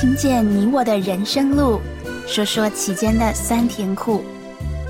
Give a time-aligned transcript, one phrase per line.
[0.00, 1.78] 听见你我的人生路，
[2.26, 4.24] 说说其间的酸甜苦，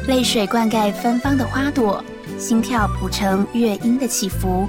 [0.07, 2.01] 泪水灌溉芬芳的花朵，
[2.39, 4.69] 心跳谱成乐音的起伏。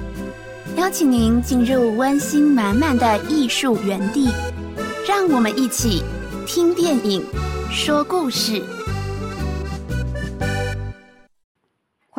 [0.76, 4.30] 邀请您进入温馨满满的艺术园地，
[5.06, 6.02] 让我们一起
[6.44, 7.24] 听电影，
[7.70, 8.60] 说故事。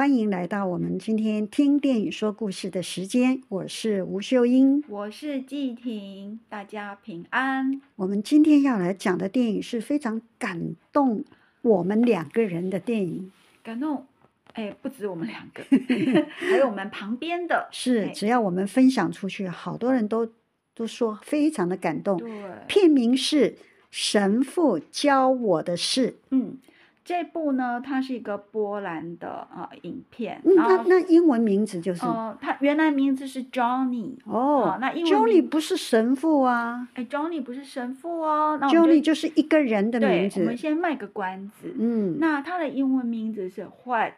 [0.04, 4.84] 欢迎来到我们今天听电影说故事的时间，我是吴秀英。
[4.90, 7.80] 我是季婷，大家平安。
[7.96, 11.24] 我们今天要来讲的电影是非常感动
[11.62, 13.32] 我们两个人的电影，
[13.64, 14.06] 感动，
[14.52, 15.64] 哎，不止我们两个，
[16.36, 17.70] 还有我们旁边的。
[17.72, 20.30] 是哎只要我们分享出去，好多人都
[20.76, 22.18] 都说非常的感动。
[22.18, 22.30] 对，
[22.68, 23.52] 片名是
[23.90, 26.10] 《神父教我的事》。
[26.32, 26.58] 嗯，
[27.06, 34.16] 这部呢，它是一个波兰的啊、呃影片，嗯，那那英文名字就是、呃，它原来名字是 Johnny。
[34.26, 40.58] 哦好，那英文，Johnny 不是神父啊哎，Johnny 不是神父哦，那，Johnny 就是一个人的名对，我字们。
[40.58, 41.74] 先卖个关子。
[41.78, 44.14] 嗯，那它的英文名字是 What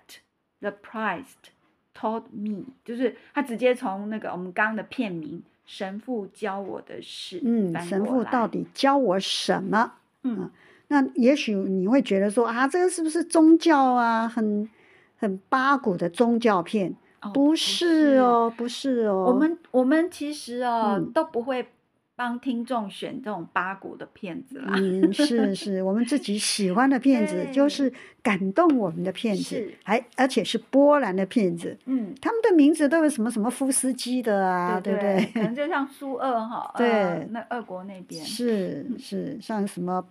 [0.59, 1.49] the Priest
[1.97, 9.94] Told Me，就是他直接从那个我们刚刚的片名“神父教我的事”嗯，神父到底教我什么？
[10.23, 10.49] 嗯
[10.88, 14.69] 那也许你会觉得说啊，这个是不是宗教啊，很
[15.17, 16.95] 很八股的宗教片？
[17.22, 19.25] 哦不是哦，不是哦。
[19.27, 21.67] 我们我们其实哦、嗯都不会
[22.16, 24.73] 帮听众选这种八股的片子啦。
[24.77, 31.75] 嗯，是 是，我们自己喜欢的片子，就是感动我们的片子是，还而且是波兰的片子。
[31.86, 35.31] 嗯，他们的名字都有什么什么夫斯基的啊，对不对？
[35.33, 35.39] 可？
[35.42, 40.05] 能就像苏俄哈， 对呃那俄国那边是是，像什么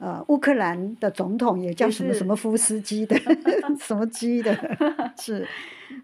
[0.00, 3.14] 呃，乌克兰的总统也叫什么什么夫斯基的，
[3.78, 4.52] 什么基的，
[5.20, 5.46] 是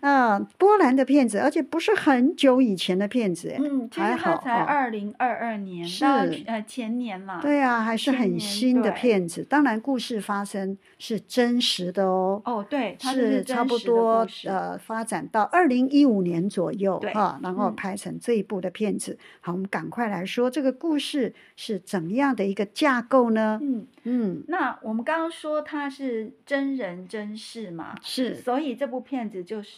[0.01, 7.41] 啊，波兰的片子，而且不是很久以前的片子，哎嗯，还好才哦二零二二年到是呃前年嘛。
[7.41, 9.45] 对啊，还是很新的片子。
[9.45, 12.41] 当然，故事发生是真实的哦。
[12.45, 19.19] 哦，对，是差不多呃，发展到二零一五年左右对哈，然后嗯拍成这一部的片子。
[19.41, 23.59] 好，我们赶快来说这个故事是怎么样的一个架构呢？
[23.63, 29.76] 嗯，嗯，那我们刚刚说它是真人真事嘛，是所以这部片子就是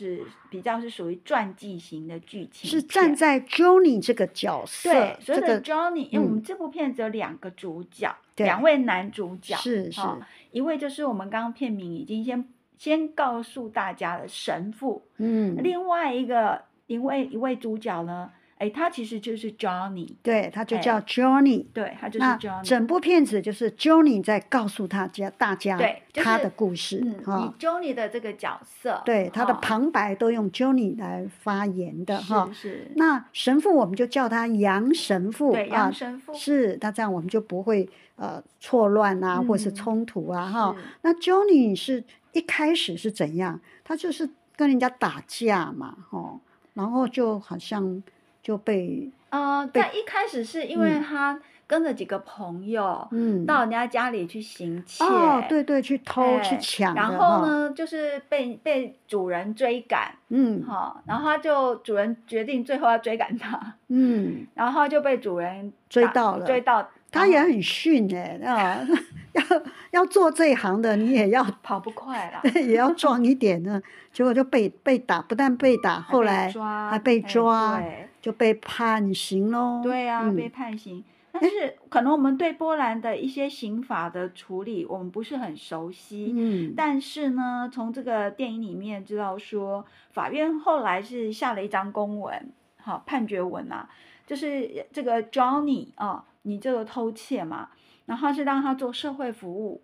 [0.51, 6.33] 比较是属于传记型的剧情，是站在 Johnny 这个角色对，所以的 Johnny，因为我嗯。
[6.33, 10.01] 们这部片子有两个主角，嗯两位男主角，是是。
[10.01, 10.21] 哦
[10.51, 12.43] 一位就是我们刚刚片名已经先
[12.79, 21.65] 先告诉大家的神父，嗯，另外一个一位一位主角呢，哎，他其实就是 Johnny，对，他就哎叫 Johnny。
[21.73, 25.79] 对他就是 Johnny，整部片子就是 Johnny 在告诉大家大家
[26.13, 27.31] 他的故事以。
[27.59, 32.69] Johnny 的这个角色，对，他的哦旁白都用 Johnny 来发言的哈是。
[32.69, 40.85] 是，那神父我们就叫他杨神父对啊杨神父是，那这样我们就不会呃错乱啊，或是嗯冲突啊哈是。
[41.03, 42.03] 那 Johnny 是
[42.33, 43.61] 一开始是怎样？
[43.85, 46.41] 他就是跟人家打架嘛，哦，
[46.75, 48.03] 然后就好像
[48.49, 51.03] 就被呃，被在一开始是因为嗯。
[51.03, 53.45] 他跟着几个朋友，嗯。
[53.45, 60.65] 到人家家里去行窃，哦，对对，去偷去哎抢然后呢，就是被被主人追赶，嗯。
[60.67, 66.47] 哈、然后他就主人决定最后要追赶他，嗯，然后就被主人追到了。
[66.47, 68.81] 追到，他也很逊哎啊，
[69.37, 69.43] 要
[69.91, 73.79] 要做这一行的，你也要 跑不快啦，也要壮一点呢。
[74.11, 79.81] 结果就被被打，不但被打，后来抓还被哎抓，对就被判刑喽。
[79.83, 81.05] 对啊，嗯被判刑。
[81.31, 86.33] 但是可能我们对波兰的一些刑法的处理，我们不是很熟悉。
[86.35, 93.89] 嗯，但是呢，从这个电影里面知道说，法院后来是下了一张公文，好判决文啊，
[94.27, 97.69] 就是这个 Johnny 啊，你这个偷窃嘛，
[98.07, 99.83] 然后是让他做社会服务，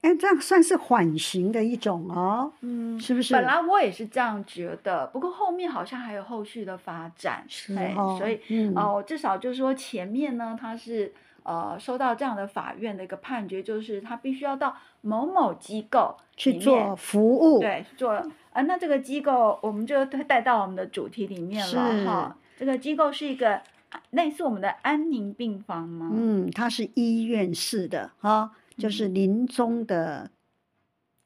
[0.00, 3.34] 哎，这样算是缓刑的一种哦，嗯，是不是？
[3.34, 11.12] 本来我也是这样觉得，不过后面好像还有后续的发展，是哎哦所以嗯哦、至少就是说前面呢，他是
[11.42, 18.12] 呃收到这样的法院的一个判决，就是他必须要到某某机构去做服务，对，做
[18.52, 22.36] 啊，那这个机构我们就带带到我们的主题里面了是哈。
[22.56, 23.54] 这个机构是一个
[23.90, 26.10] 啊类似我们的安宁病房吗？
[26.12, 30.30] 嗯，它是医院式的哈，就是临终的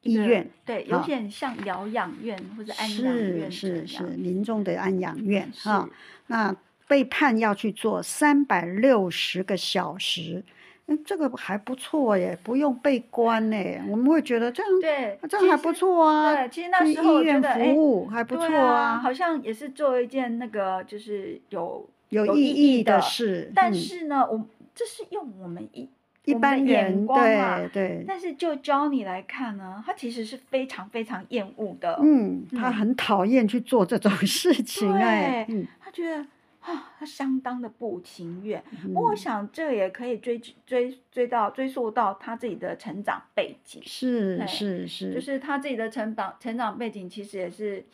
[0.00, 5.88] 医院，对，有哈点像疗养院或者安养是院是是这样临终的安养院是哈。
[6.26, 6.56] 那
[6.88, 10.43] 被判要去做三百六十个小时，
[10.87, 13.56] 嗯，这个还不错耶，不用被关呢。
[13.88, 16.34] 我们会觉得这样对，这样还不错啊。
[16.34, 23.52] 对，其实那去时候院觉得哎服务还不错对啊，好像也是做一件那个就是有有意意义的的事。
[23.54, 24.44] 但嗯是呢，我
[24.75, 25.88] 这是用我们一
[26.24, 31.98] 一般眼人光啊对对，但是就 Johnny 来看呢，他其实是非常非常厌恶的。
[32.02, 32.72] 嗯，他嗯。
[32.72, 35.46] 很讨厌去做这种事情，哎，
[35.80, 36.19] 他觉得
[36.60, 38.62] 啊，他相当的不情愿。
[38.84, 44.46] 不过我嗯，想这也可以追追追到追溯到他自己的成长背景，是。
[44.46, 47.84] 是是，就是他自己的成长成长背景其实也是，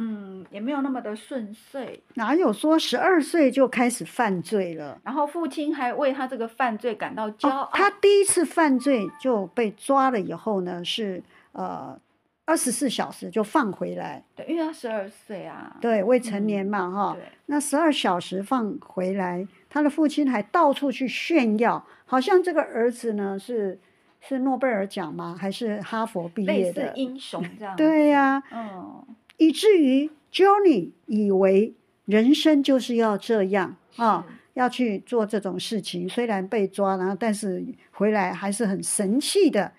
[0.00, 2.02] 嗯，也没有那么的顺遂。
[2.14, 4.98] 哪有说十二岁就开始犯罪了？
[5.04, 7.64] 然后父亲还为他这个犯罪感到骄傲。
[7.64, 11.98] 哦，他第一次犯罪就被抓了以后呢，是呃
[12.46, 15.76] 二十四小时就放回来，对，因为他十二岁啊。
[15.80, 17.14] 对，未成年嘛哈。
[17.14, 23.78] 对那十二小时放回来，他的父亲还到处去炫耀，好像这个儿子呢是
[24.20, 25.36] 是诺贝尔奖吗？
[25.38, 26.92] 还是哈佛毕类似业的？
[26.94, 27.74] 英雄这样。
[27.78, 29.04] 对呀、嗯，
[29.40, 31.72] 以至于 Johnny 以为
[32.04, 36.06] 人生就是要这样啊，要去做这种事情。
[36.06, 39.72] 虽然被抓，然后但是回来还是很神气的。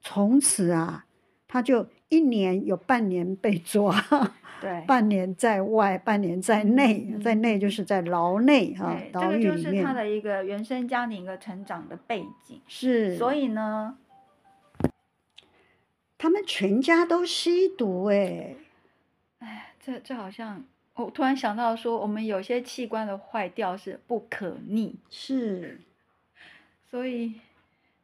[0.00, 1.06] 从此啊，
[1.48, 3.92] 他就一年有半年被抓，
[4.60, 4.84] 对。
[4.86, 13.96] 半年在外，半年在内，嗯在内就是在牢内哈对，，这牢个狱里面就是他的一个原生家庭一个成长的背景，是，所以呢，
[16.16, 18.56] 他们全家都吸毒哎，哎，
[19.90, 20.64] 这这好像
[20.94, 25.80] 我突然想到说，我们有些器官的坏掉是不可逆，是。
[26.88, 27.34] 所以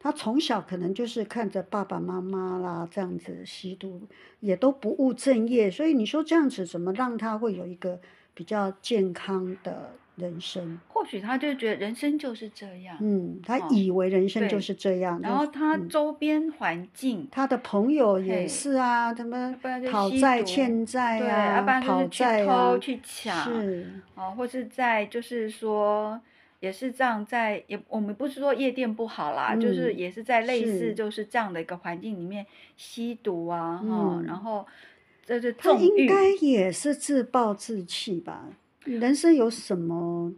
[0.00, 4.02] 他从小可能就是看着爸爸妈妈啦这样子吸毒，
[4.40, 8.00] 也都不务正业，所以你说这样子怎么让他会有一个
[8.34, 10.78] 比较健康的人生？
[10.88, 17.28] 或许他就觉得人生就是这样，嗯，他哦以为人生就是这样，然后他周边环境。
[17.30, 26.20] 他的朋友也是啊，他们要不然就讨债欠债对，啊，要不然就去债啊偷、，去抢，是，哦，或是在就是说，
[26.60, 32.44] 也是这样在，也我们不是说夜店不好啦，就是嗯也是在类似就是这样的一个环境里面
[32.76, 34.66] 吸毒啊，哈、嗯然后
[35.26, 38.46] 这是他，应该也是自暴自弃吧？
[38.86, 40.32] 人生有什么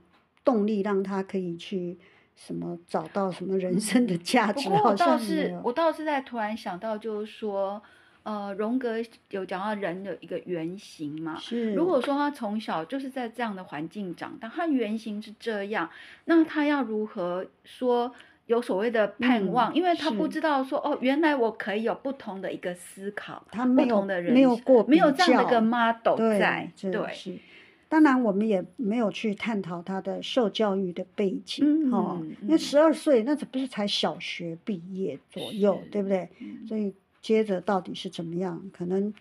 [0.44, 1.98] 动力让他可以去
[2.34, 4.68] 什么找到什么人生的价值？
[4.68, 5.60] 不过倒是。
[5.62, 7.82] 我倒是在突然想到，就是说，
[8.22, 8.96] 呃，荣格
[9.30, 15.90] 有讲到人有一个原型嘛，是，如果说他从小就是在这样的环境长大，他原型是这样，
[16.26, 18.14] 那他要如何说
[18.46, 19.74] 有所谓的盼嗯望？
[19.74, 27.38] 因为他不知道说哦，原来我可以有不同的一个思考，他没有同的人没有过没有这样的一个 model 在，这对，是。
[27.88, 36.28] 当然，我们也没有去探讨他的受教育的背景，哦，嗯因为嗯十二岁那只不是才小学毕业左右，对不对？
[36.40, 36.92] 嗯所以
[37.22, 38.70] 接着到底是怎么样？
[38.72, 39.12] 可能，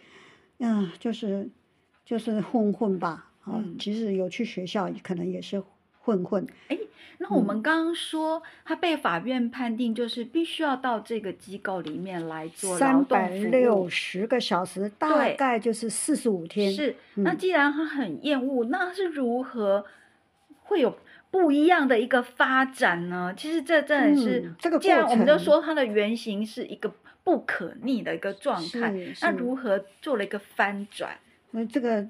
[0.60, 1.50] 嗯，就是
[2.06, 5.64] 就是混混吧，啊、哦即使有去学校，可能也是
[6.07, 6.48] 混混。
[6.69, 6.77] 哎
[7.19, 13.89] 那我嗯们刚刚说他被法院判定就是必须要到这个机构里面来做三百服六务。
[13.89, 16.71] 十个小时，大概就是四十五天。
[16.71, 19.83] 是，那嗯既然他很厌恶，那是如何
[20.62, 20.95] 会有
[21.31, 23.33] 不一样的一个发展呢？
[23.36, 26.94] 其实这真的是，嗯这个既然我们就说它的原型是一个
[27.24, 31.18] 不可逆的一个状态，那如何做了一个翻转？
[31.50, 32.07] 那这个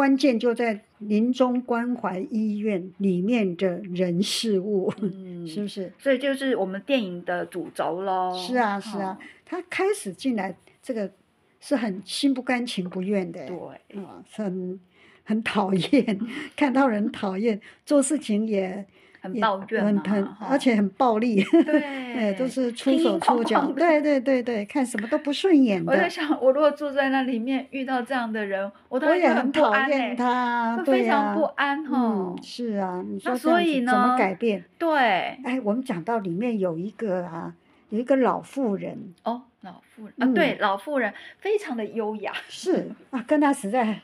[0.00, 5.92] 关键就在临终关怀医院里面的人事物，嗯，是不是？
[5.98, 8.34] 所以就是我们电影的主轴喽。
[8.34, 11.12] 是啊，是啊哦，，他开始进来，这个
[11.60, 14.80] 是很心不甘情不愿的，对，啊，很
[15.22, 16.18] 很讨厌，
[16.56, 18.86] 看到人讨厌，做事情也
[19.20, 32.36] 很抱很很，而且很暴力， 对哎，都是出手出脚，对对对对，看什么都不顺 眼的，我在想，我如果住在那里面遇到这样的人，我也很不讨安厌欸他，会非常不安哈嗯，。
[32.42, 34.64] 是啊，你说所以样子怎么改变？
[34.78, 34.98] 对，
[35.44, 37.54] 哎，我们讲到里面有一个啊，
[37.90, 44.00] 有一个老妇人，哦，老妇人啊，对，嗯老妇人非常的优雅，是啊，跟他实在，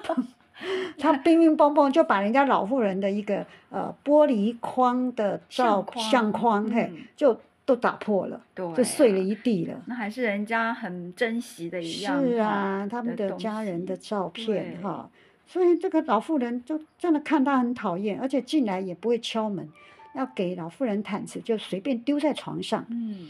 [0.98, 9.18] 他乒乒乓乓就把人家老妇人的一个呃玻璃框的照相相框框，嘿嗯，就都打破了，对，就碎了。
[9.18, 9.82] 一地了。
[9.86, 15.10] 那还是人家很珍惜的一样，是啊，他们的家人的照片哈，
[15.46, 19.68] 所以这个老妇人就真的看他很讨厌，而且进来也不会敲门，
[20.14, 22.86] 要给老妇人毯子就随便丢在床上。
[22.88, 23.28] 嗯，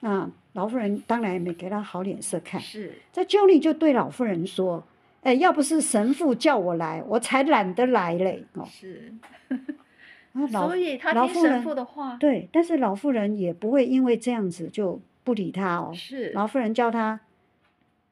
[0.00, 2.60] 啊老妇人当然也没给他好脸色看。
[2.60, 4.82] 是，这 Johnny 就对老妇人说
[5.22, 9.12] ：“哎，要不是神父叫我来，我才懒得来嘞。”哦，是，
[10.50, 15.92] 所以他听神父的话，对，但是老妇人也不会因为这样子就不理他哦。
[15.94, 17.20] 是，老妇人叫他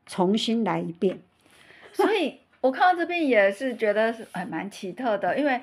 [0.06, 1.18] 重新来一遍。
[1.92, 5.60] 所以 我看到这边也是觉得是还蛮奇特的，因为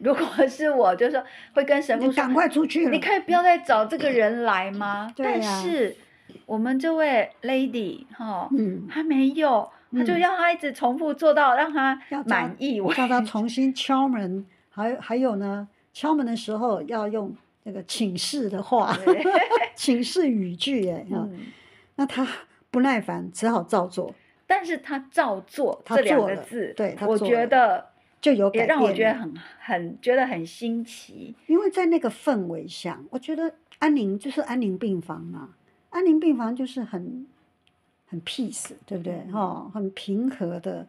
[0.00, 2.90] 如果 是我，就说会跟神父说，你赶快出去了。
[2.90, 5.10] 你可以不要再找这个人来吗？
[5.16, 5.96] 对但是
[6.44, 10.20] 我们这位 lady 哈，嗯，他没有，他就嗯。
[10.20, 17.34] 要他一直重复做到让他要满意我叫他重新敲门，还还有呢，敲门的时候要用
[17.64, 19.22] 那个请示的话对，
[19.76, 21.40] 请示语句，哎，哈嗯，
[21.96, 22.26] 那他
[22.70, 24.14] 不耐烦，只好照做，
[24.46, 27.86] 但是他照做他这两个字，我对他做了觉得
[28.20, 31.34] 就有改也让我觉得很很觉得很新奇。
[31.46, 35.50] 因为在那个氛围下，我觉得安宁就是安宁病房嘛，
[35.90, 37.26] 安宁病房就是很
[38.12, 39.14] 很 peace，对不对？
[39.26, 40.86] 嗯哈、很平和的，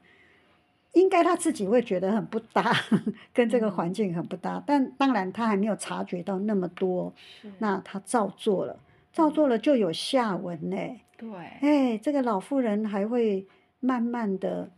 [0.91, 2.75] 应该他自己会觉得很不搭，
[3.33, 4.61] 跟这个嗯环境很不搭。
[4.67, 7.13] 但当然他还没有察觉到那么多，
[7.59, 8.77] 那他照做了，
[9.13, 10.77] 照做了就有下文呢。
[11.15, 11.29] 对，
[11.61, 13.47] 哎，这个老妇人还会
[13.79, 14.69] 慢慢的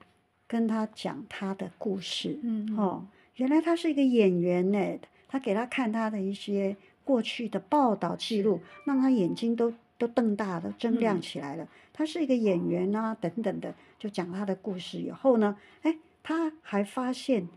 [0.47, 2.39] 跟他讲他的故事。
[2.43, 4.99] 嗯哦，原来他是一个演员呢。
[5.27, 11.67] 他给他看他的一些过去的报道记录，让他眼睛都都瞪大了，睁亮嗯起来了。
[11.93, 14.97] 他是一个演员啊，等等的，就讲他的故事。
[14.99, 17.47] 以后呢，哎，他还发现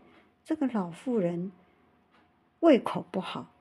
[0.45, 1.51] 这个老妇人
[2.61, 3.51] 胃口不好，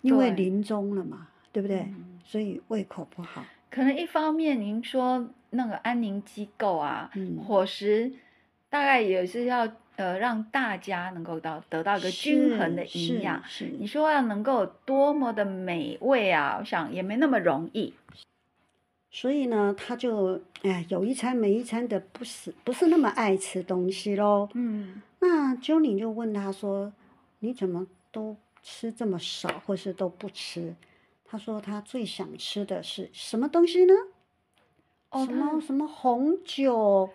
[0.00, 1.80] 因为临终了嘛，对不对？
[1.80, 3.44] 嗯所以胃口不好。
[3.70, 8.12] 可能一方面您说那个安宁机构啊，嗯伙食
[8.68, 9.66] 大概也是要
[9.98, 13.42] 呃让大家能够到得到一个均衡的营养。
[13.44, 17.92] 是是你说要能够多么的美味啊，我想也没那么容易。
[19.10, 24.48] 所以呢，他就哎有一餐没一餐的，不是不是那么爱吃东西喽。
[24.54, 26.92] 嗯那 Johnny 就问他说
[27.40, 30.76] ：“你怎么都吃这么少，或是都不吃？”
[31.26, 33.92] 他说他最想吃的是什么东西呢？
[35.10, 37.10] 哦什么什么红酒、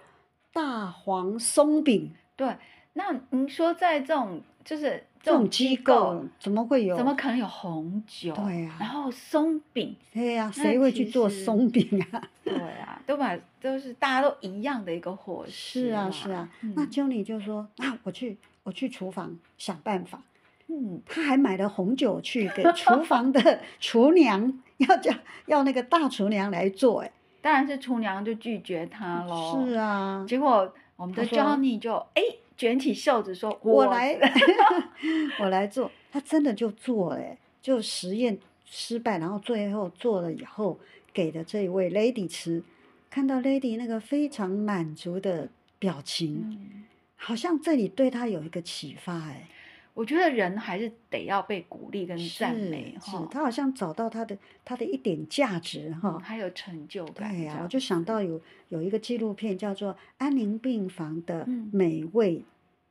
[0.51, 2.57] 大黄松饼对，
[2.93, 6.95] 那您说在这种就是这种机构怎么会有？
[6.95, 8.33] 怎么可能有红酒？
[8.35, 12.21] 对啊然后松饼，对呀、那谁会去做松饼啊？
[12.43, 16.49] 对啊，都把都是大家都一样的一个伙食是啊是啊。
[16.75, 20.21] 那嗯 Johnny 就说：“啊，我去我去厨房想办法。”
[20.67, 25.11] 嗯，他还买了红酒去给厨房的 厨娘，要叫
[25.47, 29.65] 要那个大厨娘来做，哎，当然是厨娘就拒绝他喽。
[29.67, 32.21] 是啊，结果我们的 Johnny 就哎
[32.57, 34.17] 卷起袖子说：“我来
[35.39, 40.79] 我来做，他真的就做了，哎，就实验失败，然后最后做了以后
[41.13, 42.63] 给的这一位 lady 吃，
[43.09, 46.83] 看到 lady 那个非常满足的表情，嗯，
[47.15, 49.47] 好像这里对他有一个启发，哎。
[49.93, 57.31] 我觉得人还是得要被鼓励跟是赞美是哈，，他好像找到他的他的一点价值哈嗯，还有成就感。
[57.31, 62.43] 对呀、我就想到有有一个纪录片叫做《安宁病房的嗯美味、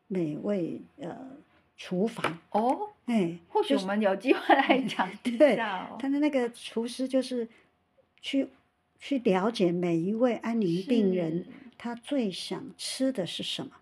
[0.07, 1.17] 美味呃
[1.77, 5.97] 厨房》，哦，哎，或许我们有机会 来讲一对下哦。
[5.99, 7.49] 他的那个厨师就是
[8.21, 8.47] 去
[9.01, 11.45] 去了解每一位安宁病人
[11.77, 13.73] 他最想吃的是什么，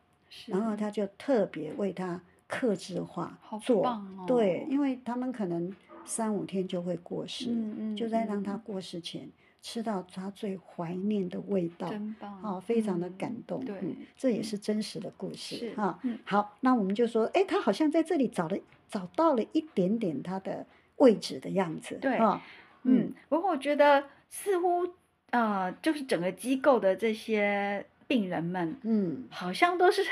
[0.46, 5.72] 然后他就特别为他克制化好做，棒对哦，因为他们可能
[6.04, 9.30] 三五天就会过世，嗯嗯就在让他嗯过世前
[9.62, 11.88] 吃到他最怀念的味道。
[11.88, 15.98] 真棒哦，非常的嗯感动，对嗯，这也是真实的故事是哈。
[16.02, 20.66] 嗯好，那我们就说，哎，他好像在这里找了找到了一点点他的
[20.96, 22.42] 位置的样子，对啊，
[22.82, 24.88] 嗯，不过我觉得似乎
[25.30, 30.02] 呃，就是整个机构的这些病人们，嗯，好像都是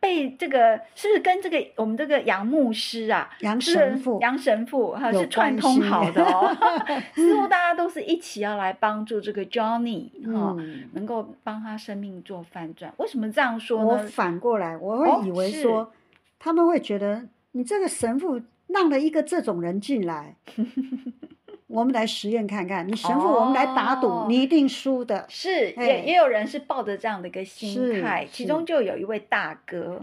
[0.00, 6.56] 被这个是不是跟这个我们这个杨牧师啊，杨神父杨神父哈有是串通好的哦，
[7.14, 12.92] 似乎大家都是一起要来帮助这个 Johnny 哈、嗯能够帮他生命做翻转。
[12.96, 14.08] 为什么这样说呢我？
[14.08, 15.92] 反过来，我哦会以为是说，
[16.38, 20.34] 他们会觉得你这个神父让了一个这种人进来，
[21.70, 30.02] 我们来实验看看，你神父我们来打赌，哦你一定输的，是，哎也也有人是抱着这样的一个心是态，其中就有一位大哥，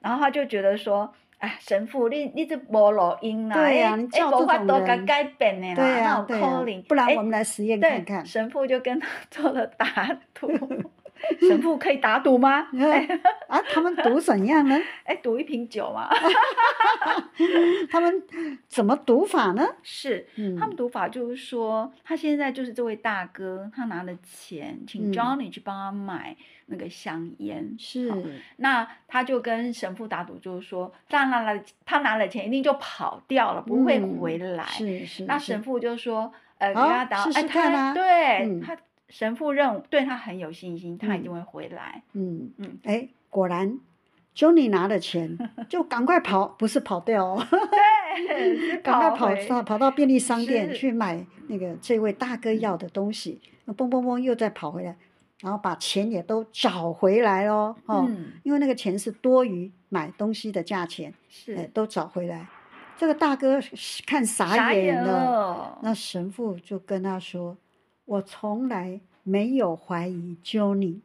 [0.00, 8.26] 然后他就觉得说，哎，神父，你你这无录音啦，对呀哎你叫哎无法这种人度甲改变的啦，对呀、那有对呀、可能，不然哎我们来实验看看。
[8.26, 9.86] 神父就跟他 做了打
[10.34, 10.50] 赌，
[11.40, 12.68] 神父可以打赌吗？
[12.78, 13.06] 哎。
[13.48, 14.80] 啊，他们赌怎样呢？
[15.04, 16.08] 哎，赌一瓶酒嘛，
[17.90, 18.22] 他们
[18.68, 19.66] 怎么赌法呢？
[19.82, 20.26] 是。
[20.36, 25.12] 嗯，他们赌法就是说，他现在就是这位大哥，他拿了钱，请嗯。
[25.12, 26.34] Johnny 去帮他买
[26.66, 28.10] 那个香烟，是。
[28.10, 28.16] 好
[28.56, 34.18] 那他就跟神父打赌，就是说，他拿了他拿了钱，一定就跑掉了，不会嗯。
[34.18, 34.64] 回来。
[34.64, 35.24] 是是，是。
[35.24, 38.02] 那神父就说，呃，给他打，试哎，他对、
[38.46, 38.60] 嗯。
[38.60, 38.76] 他
[39.12, 42.02] 神父认对他很有信心，他一嗯定会回来。
[42.14, 43.78] 嗯嗯哎，果然
[44.34, 45.36] Johnny 拿了钱
[45.68, 54.96] 就赶快跑，不是跑掉哦，对， 赶快跑回到跑到便利商店去买那个这位大哥要的东西，那嘣嘣嘣又再跑回来，
[55.42, 57.76] 然后把钱也都找回来喽。
[57.84, 62.48] 哦，嗯，因为那个钱是多余买东西的价钱，哎，是都找回来。
[62.96, 63.60] 这个大哥
[64.06, 67.56] 看傻傻眼了，那神父就跟他说
[68.12, 71.00] ：“我从来没有怀疑 Johnny。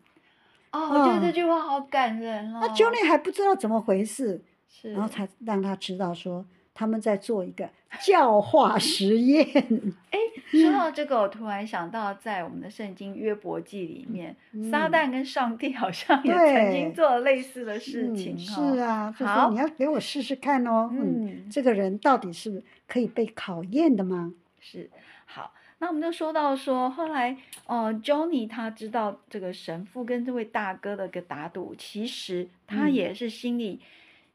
[0.73, 2.59] 哦，我觉得哦这句话好感人哦。
[2.61, 7.69] 那 Johnny 还不知道怎么回事，是，然后才让他知道说他们在做一个
[8.01, 9.47] 教化实验。
[10.51, 14.35] 说到这个，我突然想到，在我们的圣经约伯记里面，
[14.69, 18.83] 撒嗯旦跟上帝好像也曾经做了类似的事嗯情是哦。
[18.83, 20.89] 啊，就好说你要给我试试看哦。
[20.91, 24.33] 嗯，嗯，这个人到底是可以被考验的吗？
[24.59, 24.89] 是
[25.25, 25.53] 好。
[25.79, 33.79] 那我们就说到说，后来呃，Johnny 他知道这个神父跟这位大哥的个打赌，其实他嗯也是心里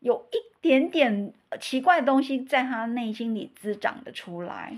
[0.01, 4.77] 有一点点呃奇怪的东西在他内心里滋长的出来。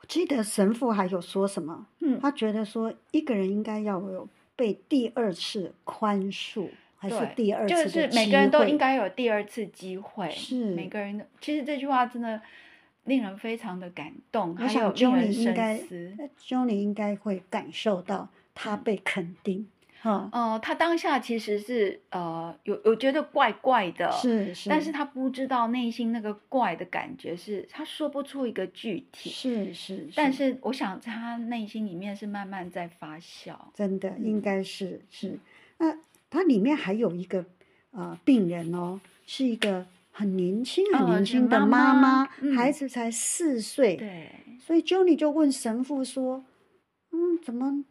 [0.00, 1.86] 我记得神父还有说什么？
[1.98, 10.30] 嗯，他觉得说一个人应该要有被第二次宽恕，还是第二次的就是每个人都应该有第二次机会。
[10.30, 12.40] 是每个人的，其实这句话真的
[13.06, 16.14] 令人非常的感动，还有我想令 Johnny 人深应该思。
[16.18, 19.66] 那 Johnny 应该会感受到他被肯定，
[20.00, 29.30] 哈、呃，他当下其实是呃有有觉得怪怪的，是是，但是他不知道内心那个怪的感觉是，他说不出一个具体。
[29.30, 33.54] 是是，但是我想他内心里面是慢慢在发酵。
[33.74, 35.38] 真的应嗯该是是。
[35.78, 35.96] 那
[36.30, 37.44] 他里面还有一个
[37.90, 39.86] 呃病人哦，是一个
[40.18, 42.24] 很年轻很年轻的妈妈
[42.56, 46.42] 孩子才四岁，对，所以 Johnny 就问神父说
[47.12, 47.84] ：“嗯，怎么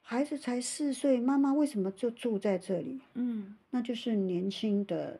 [0.00, 3.00] 孩子才四岁，妈妈为什么就住在这里？
[3.14, 5.18] 嗯，那就是年轻的，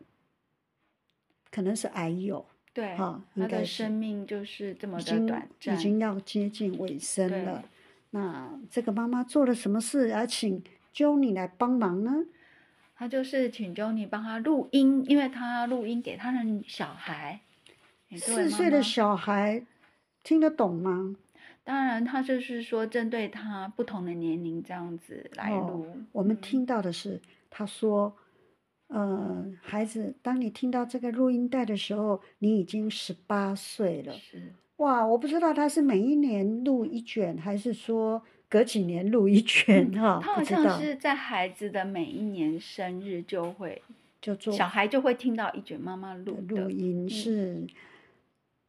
[1.51, 7.65] 可能是癌友，对，哈应他的该生命就是这么的短暂，已经要接近尾声了。
[8.11, 10.63] 那这个妈妈做了什么事，而请
[10.95, 12.25] Johnny 来帮忙呢？
[13.03, 16.39] 他就是请 Johnny 帮他录音，因为他录音给他的
[16.69, 17.41] 小孩。
[18.15, 19.61] 四岁的小孩
[20.23, 21.17] 听得懂吗？
[21.65, 25.87] 当然，他就是说针对他不同的年龄这样子来哦录。
[25.93, 28.15] 嗯我们听到的是，他说
[28.87, 34.13] ：“呃，孩子，当你听到这个录音带的时候，你已经十八岁了。
[34.13, 43.81] 是哇，我不知道他是每一年录一卷，还是说隔几年录一圈哈、他好像是在孩子的每一年生日就会，
[44.21, 47.67] 就做小孩就会听到一卷妈妈录的录音嗯是。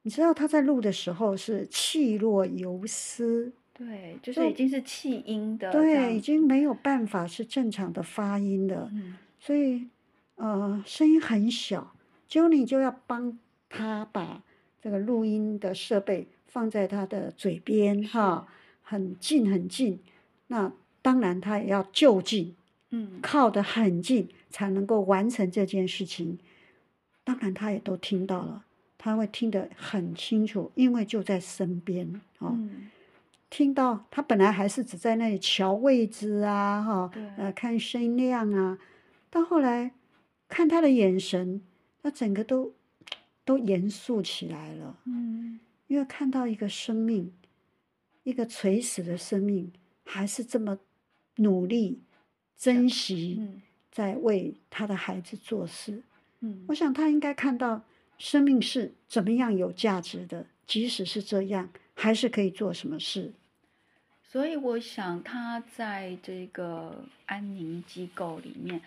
[0.04, 8.90] 你知道他在录的时候是气若游丝，对，就就是已经是气音的这对，已经没有办法是正常的发音的。
[8.94, 9.90] 嗯所以
[10.36, 11.94] 呃声音很小
[12.30, 14.42] ，Johnny 就要帮他把
[14.82, 18.48] 这个录音的设备放在他的嘴边哈，
[18.84, 20.00] 很近很近。
[20.48, 22.56] 那当然他也要就近，
[22.92, 26.38] 嗯靠得很近才能够完成这件事情。
[27.24, 28.64] 当然他也都听到了，
[28.98, 32.52] 他会听得很清楚，因为就在身边哦。
[32.54, 32.90] 嗯
[33.50, 38.80] 听到他本来还是只在那里瞧位置啊，哈对，呃，看声量啊，
[39.30, 39.92] 到后来
[40.48, 41.62] 看他的眼神，
[42.02, 42.74] 他整个都
[43.46, 47.32] 都严肃起来了，嗯因为看到一个生命，
[48.24, 49.72] 一个垂死的生命，
[50.04, 50.80] 还是这么
[51.38, 52.02] 努力、
[52.58, 56.04] 珍惜，嗯在为他的孩子做事。
[56.40, 57.84] 嗯我想他应该看到
[58.18, 63.34] 生命是怎么样有价值的，即使是这样，还是可以做什么事。
[64.24, 68.82] 所以我想他在这个安宁机构里面，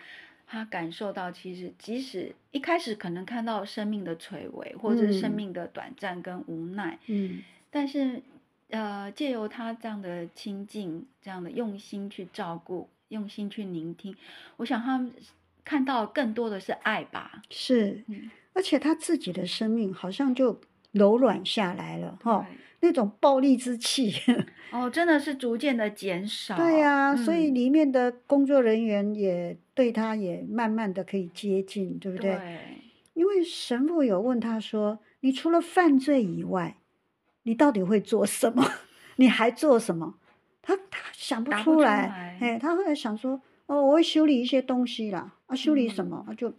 [0.45, 8.21] 他感受到其实即使一开始可能看到生命的垂危，或者是生嗯命的短暂跟无奈，嗯但是
[8.69, 14.15] 呃，借由他这样的亲近，这样的用心去照顾，用心去聆听，
[14.57, 15.11] 我想他们
[15.63, 17.41] 看到更多的是爱吧。
[17.49, 20.59] 是，嗯，而且他自己的生命好像就
[20.91, 24.13] 柔软下来了，哈、对那种暴力之气。
[24.71, 26.57] 哦，真的是逐渐的减少。
[26.57, 32.35] 对呀、所以嗯里面的工作人员也对他也慢慢的可以接近，对不对？
[32.35, 32.57] 对
[33.13, 36.77] 因为神父有问他说：“你除了犯罪以外，
[37.47, 38.63] 你到底会做什么？
[39.15, 40.15] 你还做什么？”
[40.61, 46.25] 他他想不出出来，来哎，他后来想说：“哦，我会修理一些东西啦，啊，修理什嗯么？
[46.27, 46.53] 啊就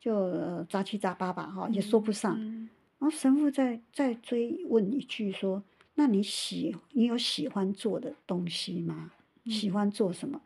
[0.00, 2.34] 就呃杂七杂八吧，哈、也说不上。
[2.38, 2.68] 嗯
[2.98, 5.60] 然后神父再再追问一句说
[5.96, 9.10] ：“那你喜你有喜欢做的东西吗？
[9.46, 10.40] 喜嗯欢做什么？”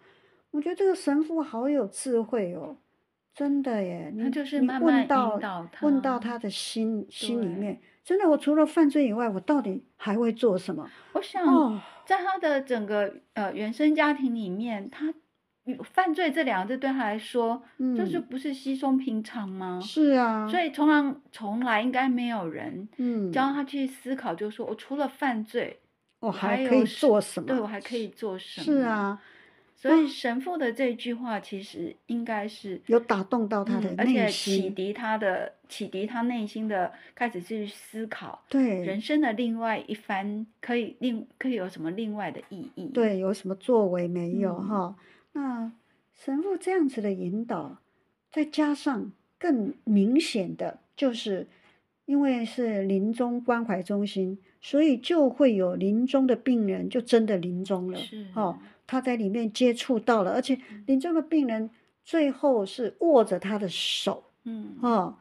[0.52, 2.78] 我觉得这个神父好有智慧哦，
[3.34, 10.88] 真的耶，他就是问到导问到他他的心心里面，真的，我除了犯罪以外，我到底还会做什么？
[11.14, 15.12] 我想哦，在他的整个呃原生家庭里面，他
[15.82, 19.80] 犯罪这两个字对他来说，嗯就是，不是稀松平常吗？
[19.82, 25.80] 是啊，所以从来从来应该没有人嗯，教他去思考，就是说我除了犯罪，
[26.20, 27.48] 我还可以做什么？
[27.48, 28.64] 对我还可以做什么？
[28.64, 29.20] 是，啊，
[29.78, 32.80] 所以神父的这句话其实应该是。
[32.86, 42.86] 有打动到他的嗯，而且启，迪他的启迪他内心的，开始去思考对人生的另外一番，可以另可以有什么另外的意义？
[42.86, 44.96] 对，有什么作为没有嗯哈？
[45.32, 45.72] 那
[46.14, 47.76] 神父这样子的引导，
[48.32, 51.46] 再加上更明显的就是，
[52.06, 61.70] 因为是临终关怀中心，所以就会有临终的病人就真的临终了，是哦，他在里面接触到了，而且临终的病人
[62.04, 65.16] 最后是握着他的手，嗯，哦，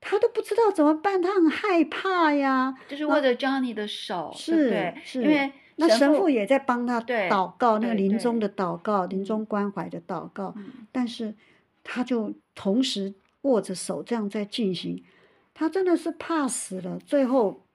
[0.00, 2.74] 他都不知道怎么办，他很害怕呀。
[2.88, 4.94] 就是握着 Johnny 的手，是对？
[5.04, 11.34] 是，因为那神父也在帮他对祷告，那个对临终的祷告，临嗯终关怀的祷告，嗯但是
[11.84, 15.04] 他就同时握着手这样在进行，
[15.52, 16.98] 他真的是怕死了。
[16.98, 17.65] 最后，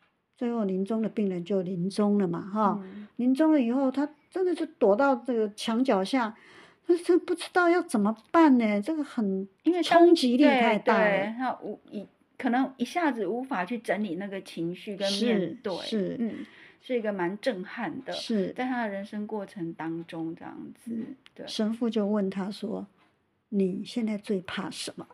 [0.41, 6.36] 最后临终的病人就临终了嘛，哈、嗯临终了以后，他真的是躲到这个墙角下，
[6.88, 8.82] 他是不知道要怎么办呢？
[8.82, 11.36] 这个很因为冲当击力太大了。
[11.38, 12.04] 他无一
[12.39, 16.34] 可能一下子无法去整理那个情绪跟是面对，是嗯，
[16.82, 20.91] 是一个蛮震撼的，是在他的人生过程当中这样子，
[21.36, 22.88] 对，神父就问他说
[23.49, 25.06] ：“你现在最怕什么？”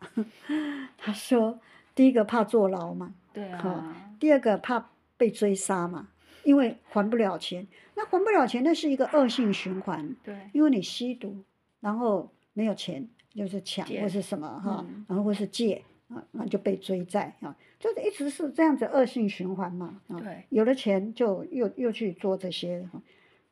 [0.97, 1.59] 他说
[1.93, 6.09] ：“第一个怕坐牢嘛，对好啊，第二个怕被追杀嘛，
[6.43, 7.67] 因为还不了钱。
[7.95, 11.43] 那还不了钱，那是一个恶性循环，对，因为你吸毒，
[11.79, 20.19] 然后没有钱，就是抢借或是什么哈，嗯然后或是借啊，那就被追债啊，就是一直是这样子恶性循环嘛啊。
[20.19, 23.01] 对有了钱就又又去做这些哈，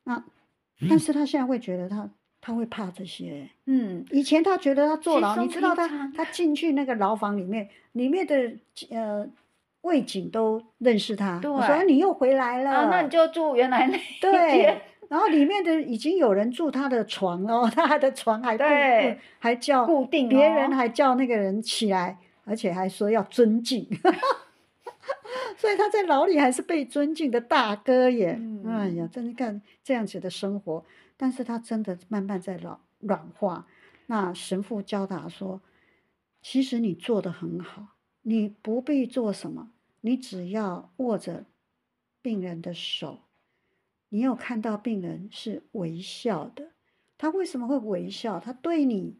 [0.04, 0.24] 那
[0.88, 2.08] 但是他现在会觉得他
[2.40, 3.48] 他会怕这些。
[3.64, 8.52] 嗯，以前他觉得他坐牢，你知道他他进去那个牢房里面，里面的
[8.90, 9.28] 呃
[9.86, 11.36] 卫警都认识他。
[11.36, 14.82] 我说对你又回来了，啊，那你就住原来那对间，。
[15.08, 23.88] 然后里面的已经有人住他的床哦， 他的床还固对还叫固定别人哦还叫那个人起来，而且还说要尊敬。
[25.56, 28.38] 所以他在牢里还是被尊敬的大哥耶！
[28.66, 30.84] 哎呀，嗯真的看这样子的生活，
[31.16, 33.66] 但是他真的慢慢在软软化。
[34.06, 35.60] 那神父教他说
[36.42, 37.86] ：“其实你做的很好，
[38.22, 39.68] 你不必做什么，
[40.06, 41.44] 你只要握着
[42.22, 43.18] 病人的手，
[44.10, 46.70] 你有看到病人是微笑的。
[47.18, 48.38] 他为什么会微笑？
[48.38, 49.16] 他对你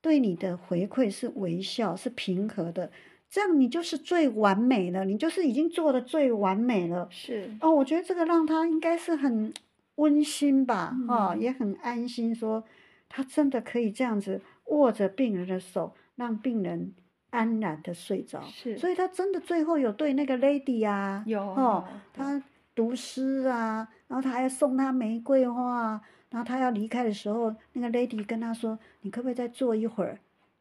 [0.00, 2.90] 对你的回馈是微笑，是平和的。
[3.28, 7.06] 这样你就是最完美了，你就是已经做的最完美了。
[7.08, 9.54] 是，哦，我觉得这个让他应该是很
[9.94, 12.64] 温馨吧，哦，嗯也很安心说
[13.08, 16.92] 他真的可以这样子握着病人的手，让病人
[17.30, 18.42] 安然的睡着。
[18.42, 22.42] 是所以他真的最后有对那个 lady 啊，有哦，他
[22.74, 30.18] 读诗啊，然后他还送他玫瑰花，然后他要离开的时候，那个 lady 跟他说：“你可不可以再坐一会儿？”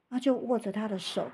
[0.09, 1.29] 然后就握着他的手，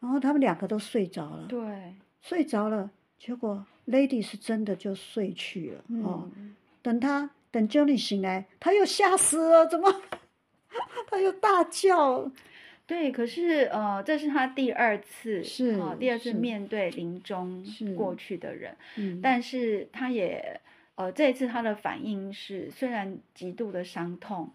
[0.00, 1.46] 然后他们两个都睡着了。
[1.46, 6.30] 对，睡着了，结果 Lady 是真的就睡去了、哦。
[6.36, 9.94] 嗯，等他等 Johnny 醒来，他又吓死了，怎么？
[11.10, 12.30] 他又大叫，
[12.90, 17.64] 对，可是呃，这是他第二次，是啊，第二次面对临终
[17.96, 18.16] 过。
[18.16, 20.60] 去的人，嗯，但是他也
[20.96, 24.50] 呃，这一次他的反应是，虽然极度的伤痛，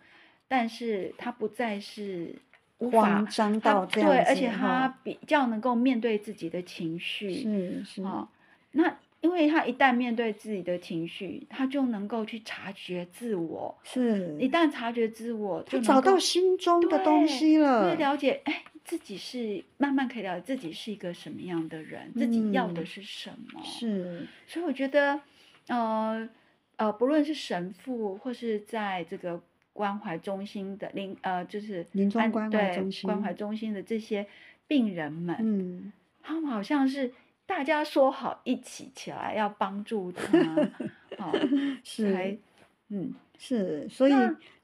[0.48, 2.36] 但是他不再是
[2.80, 8.30] 无法慌张他到这样对，而且他比较能够面对自己的情绪，是是，啊，
[8.74, 8.98] 那
[9.38, 23.62] 因为他一旦面对自己的情绪，他就能够去察觉自我，是，一旦察觉自我，就找到心中的东西了会，了解，哎，自己是慢慢可以了解自己是一个什么样的人，自己要的嗯是什么。
[23.62, 24.26] 是。
[24.48, 25.20] 所以我觉得，
[25.68, 26.30] 呃
[26.78, 29.42] 呃，不论是神父或是在这个
[29.74, 34.26] 关怀中心的临呃，就是安临终关怀对中心关怀中心的这些
[34.66, 35.92] 病人们，嗯，
[36.24, 37.12] 他们好像是
[37.48, 40.26] 大家说好一起起来要帮助他，
[41.84, 42.38] 是
[42.90, 44.14] 嗯，是，所以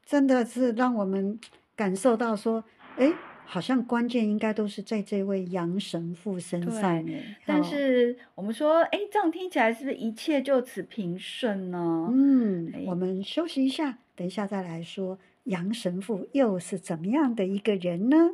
[0.04, 1.38] 真的是让我们
[1.76, 2.62] 感受到说，
[2.96, 3.12] 哎，
[3.44, 7.04] 好像关键应该都是在这位杨神父身上。
[7.46, 12.08] 但哦是我们说，哎，这样听起来是不是一切就此平顺呢？
[12.12, 18.30] 嗯，哎我们休息一下，等一下再来说杨神父又是怎么样的一个人呢？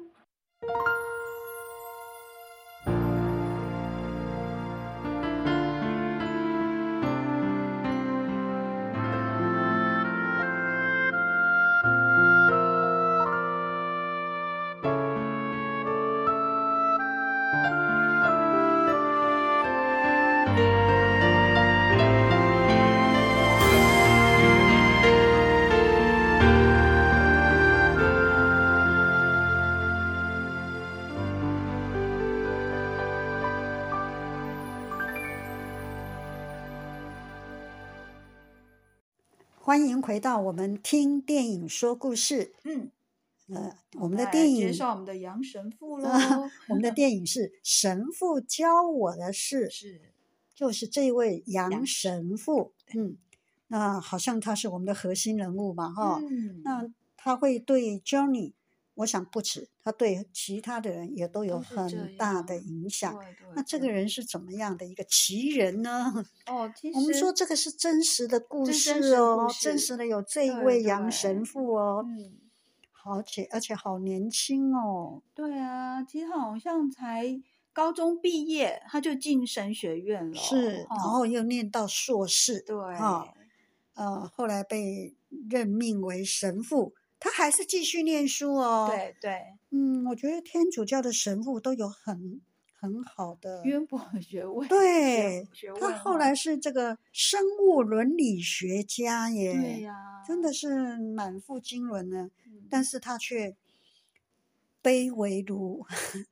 [40.09, 42.55] 回到我们听电影说故事。
[42.65, 42.91] 嗯，
[43.49, 46.09] 呃，我们的电影介绍我们的杨神父喽。
[46.71, 50.01] 我们的电影是《神父教我的事》， 是
[50.55, 52.73] 就是这位杨杨神父。
[52.95, 53.19] 嗯，
[53.67, 58.55] 那好像他是我们的核心人物嘛，哈、嗯，那他会对 Johnny，
[58.99, 63.15] 我想不止，他对其他的人也都有很大的影响。
[63.15, 66.13] 对对那这个人是怎么样的一个奇人呢？
[66.47, 72.39] 哦，其我们说这个是真实的故这事真实的哦，真实的有这一位杨神父哦，嗯，
[73.05, 77.41] 而且而且好年轻哦，对啊，其实他好像才
[77.73, 80.35] 高中毕业，他就进神学院了。
[80.37, 83.33] 是，然哦后又念到硕士，对，哈
[83.95, 85.17] 呃，后来被
[85.49, 92.41] 任命为神父，他还是继续念书哦。，对对，嗯，我觉得天主教的神父都有很
[92.81, 94.67] 很好的，渊博的学问。
[94.69, 95.47] 对
[95.81, 99.95] 他后来是这个生物伦理学家耶，对呀，
[100.27, 102.31] 真的是满腹经纶呢。
[102.47, 103.57] 嗯，但是他却
[104.83, 105.85] 卑微如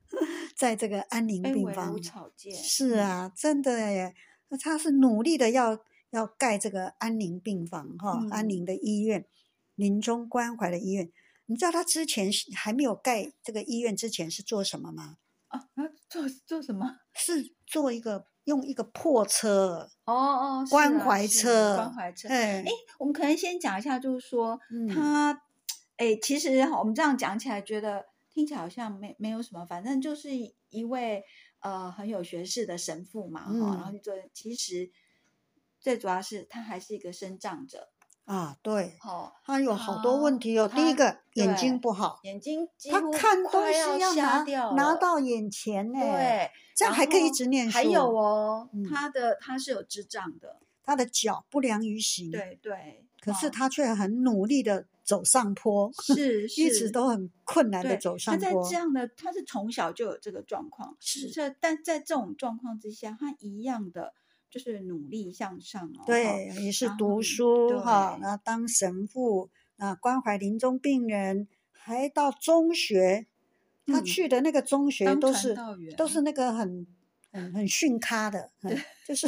[0.55, 2.51] 在这个安宁卑微病房如，草芥。
[2.51, 4.15] 是嗯，啊，真的耶，
[4.49, 5.77] 那他是努力的要
[6.11, 9.25] 要盖这个安宁病房哈，安嗯宁的医院，
[9.77, 11.09] 临终关怀的医院。
[11.45, 15.17] 你知道他之前是还没有盖这个医院之前是做什么吗？
[15.47, 16.97] 啊，啊做做什么？
[17.15, 22.27] 是做一个用一个破车，哦哦，关怀车关怀车。
[22.27, 22.65] 哎哎，
[22.99, 25.41] 我们可能先讲一下，就是说嗯他，
[25.95, 30.31] 哎，其实我们这样讲起来，觉得听起来好像没没有什么，反正就是
[30.69, 31.23] 一位
[31.61, 34.13] 呃很有学识的神父嘛，哈、然后嗯去做。
[34.33, 34.91] 其实
[35.79, 37.89] 最主要是他还是一个生长者，
[38.27, 40.67] 啊，对，哦、他有好多问题哦。
[40.67, 47.73] 第一个眼睛不好，眼睛他看东西要瞎拿掉拿到眼前呢，，对，这样还可以一直念书。
[47.73, 58.75] 还有哦，嗯他的他是有智障的，他的脚不良于行，，对对，可是哦他却很努力的走上坡，是一直都很困难的，走上坡他在这。
[58.75, 64.13] 样的，他是从小就有这个状况，是这但在这种状况之下，他一样的
[64.49, 66.03] 就是努力向上哦。
[66.05, 73.27] 对，也是读书哈，对然后当神父，啊，关怀临终病人，还到中学。
[73.89, 75.55] 他嗯去的那个中学都是
[75.95, 76.85] 都是那个很
[77.31, 79.25] 很很逊咖的，很就是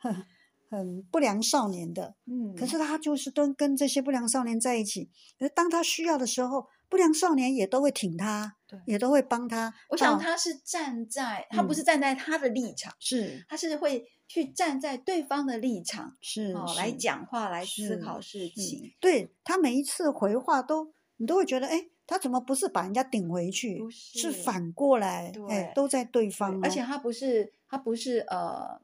[0.00, 0.26] 很
[0.68, 2.16] 很不良少年的。
[2.24, 9.72] 嗯，可是他就是跟跟这些不良少年在一起，可是当他需要的时候，不良少年也都会挺他，也都会帮他。
[9.88, 18.92] 我想他是站在，他不嗯是站在他的立场，是他是会去站在对方的立场是哦来讲话，来思考事情。
[19.00, 28.80] 对他每一次回话都，你都会觉得，哎，他怎么不是把人家顶回去，是是反过来，哎，都在对对方、哦，而且他不是他不是呃，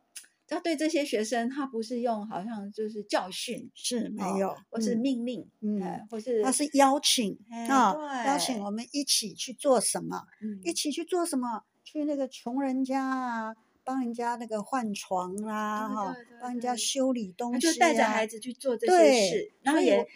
[0.52, 11.64] 他对这些学生，他不是用好像就是教训，是没哦有，或是嗯命令，嗯哎或是他是邀请哎啊、邀请我们一起去做什么，嗯一起去做什么？
[11.84, 20.06] 去那个穷人家啊，帮人家那个换床啦、对哈对对，帮人家修理东西、就带着孩子去做这些事，然后也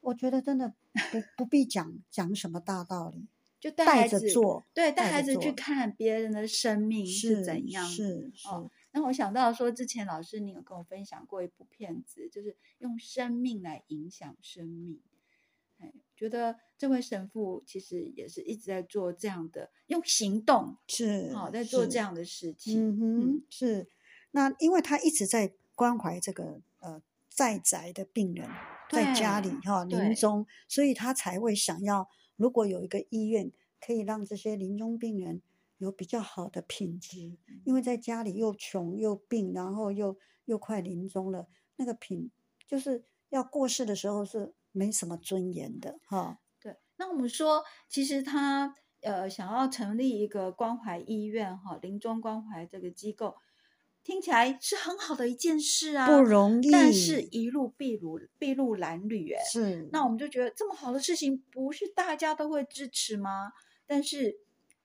[0.00, 0.74] 我觉得真的
[1.10, 3.26] 不不必讲讲什么大道理，
[3.60, 7.88] 就带带着孩子做，对，带带孩子去看别人的生命是怎样。
[7.88, 15.00] 是是、哦那我想到说，之前老师你有跟我分享过一部片子，就是用生命来影响生命。
[15.78, 22.78] 哎，觉得这位神父其实也是一直在做这样的，用行动，是，好、在做这样的事情。
[22.78, 23.88] 嗯哼，是。
[24.30, 28.48] 那因为他一直在关怀这个呃在宅的病人，
[28.90, 33.50] 在家里哈临终，所以他才会想要，如果有一个医院
[33.80, 35.42] 可以让这些临终病人
[35.82, 42.30] 有比较好的品质，因为在家里又穷又病，然后又又快临终了，那个品
[42.68, 46.38] 就是要过世的时候是没什么尊严的哈。
[46.60, 53.34] 对，那我们说，其实他呃想要成立一个关怀医院哈，临终关怀这个机构，
[54.04, 63.52] 听起来是很好的一件事啊，不容易，但是一路筚路筚路蓝缕哎，是那我们就觉得这么好的事情，不是大家都会支持吗？
[63.84, 64.38] 但是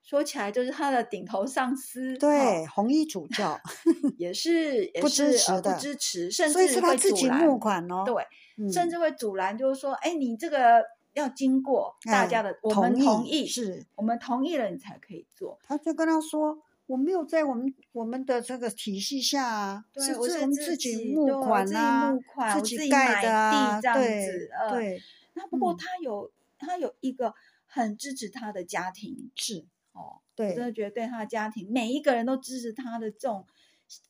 [0.08, 3.60] 说起来就是他的顶头上司，对，哦红衣主教，
[4.16, 8.04] 也是 也不是呃支持的不支持，甚所以至是他自己会阻拦募款哦。
[8.06, 8.24] 对，
[8.56, 15.58] 嗯甚至会阻拦，就是说，哎，你这个要经过大哎家的，我们同同意，是，我们同意了，你才可以做。
[15.62, 16.62] 他就跟他说。
[16.88, 25.02] 我没有在我们我们的这个体系下啊，对是我们自己己募对我自己款啊，募款自己盖的这样对子呃对
[25.34, 27.34] 那不过嗯他有他有一个
[27.66, 29.66] 很支持他的家庭是，
[29.98, 33.44] 哦，对真的觉得对他的家庭每一个人都支持他的这种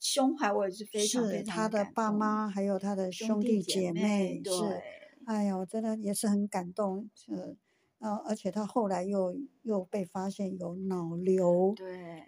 [0.00, 4.82] 胸怀，我也是非常非是常他的爸妈还有他的兄弟弟姐妹，是，对，
[5.26, 7.56] 哎呀，我真的也是很感动，呃，
[8.00, 12.24] 呃，而且他后来又又被发现有脑瘤，对，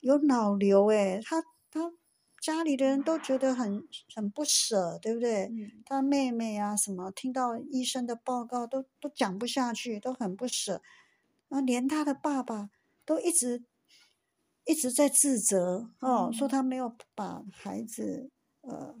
[0.00, 1.92] 有脑瘤，哎，他他
[2.40, 5.46] 家里的人都觉得很很不舍，对不对？
[5.46, 10.82] 嗯，他妹妹啊，什么听到医生的报告都都讲不下去，都很不舍，
[11.48, 12.68] 然后连他的爸爸
[13.14, 13.62] 都一直
[14.64, 18.30] 一直在自责哦，说嗯他没有把孩子
[18.62, 18.94] 呃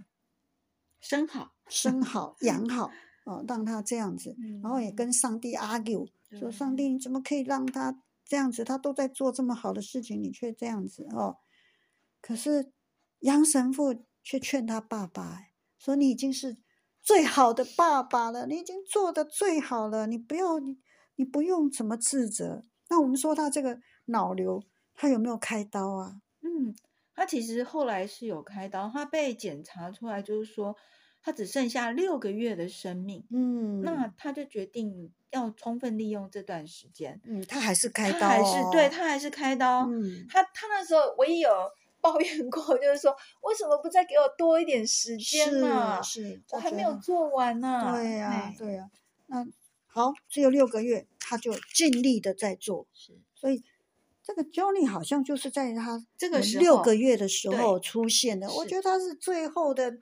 [1.00, 2.90] 生好，生好 养好
[3.24, 8.64] 哦，让他这样子，然后也嗯跟上帝 argue 说：“上帝，你怎么可以让他这样子？
[8.64, 11.38] 他都在做这么好的事情，你却这样子哦。”
[12.20, 12.72] 可是
[13.20, 16.58] 杨神父却劝他爸爸哎说：“你已经是
[17.00, 20.78] 最好的爸爸了，你已经做的最好了，你不要你
[21.16, 24.62] 你不用怎么自责。”那我们说他这个脑瘤，
[24.94, 26.20] 他有没有开刀啊？
[26.40, 26.74] 嗯，
[27.14, 30.76] 他其实后来是有开刀，他被检查出来就是说
[31.22, 37.20] 他只剩下六个月的生命，嗯，那他就决定要充分利用这段时间。
[37.24, 39.86] 嗯，他还是开刀、还是对他还是开刀。
[39.86, 41.50] 嗯，他他那时候唯一有
[42.02, 48.90] 抱怨过，就是说为什么不再给我多一点时间呢、是是，我还没有做完呢、对呀、哎对呀、
[49.26, 49.46] 那
[49.86, 53.62] 好，只有六个月，他就尽力的在做，是所以
[54.22, 59.98] 这个 Johnny 好像就是在他这个六个月的时候出现的，我是觉得他是最后的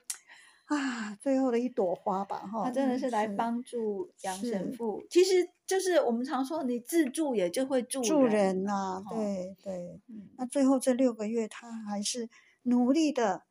[0.65, 5.03] 啊，最后的一朵花吧，哈，他真的嗯是来帮助杨神父。
[5.09, 12.29] 其实就是我们常说，你自助也就会助助人人呐、哦对对，嗯那最后这六个月，他还是
[12.63, 13.43] 努力的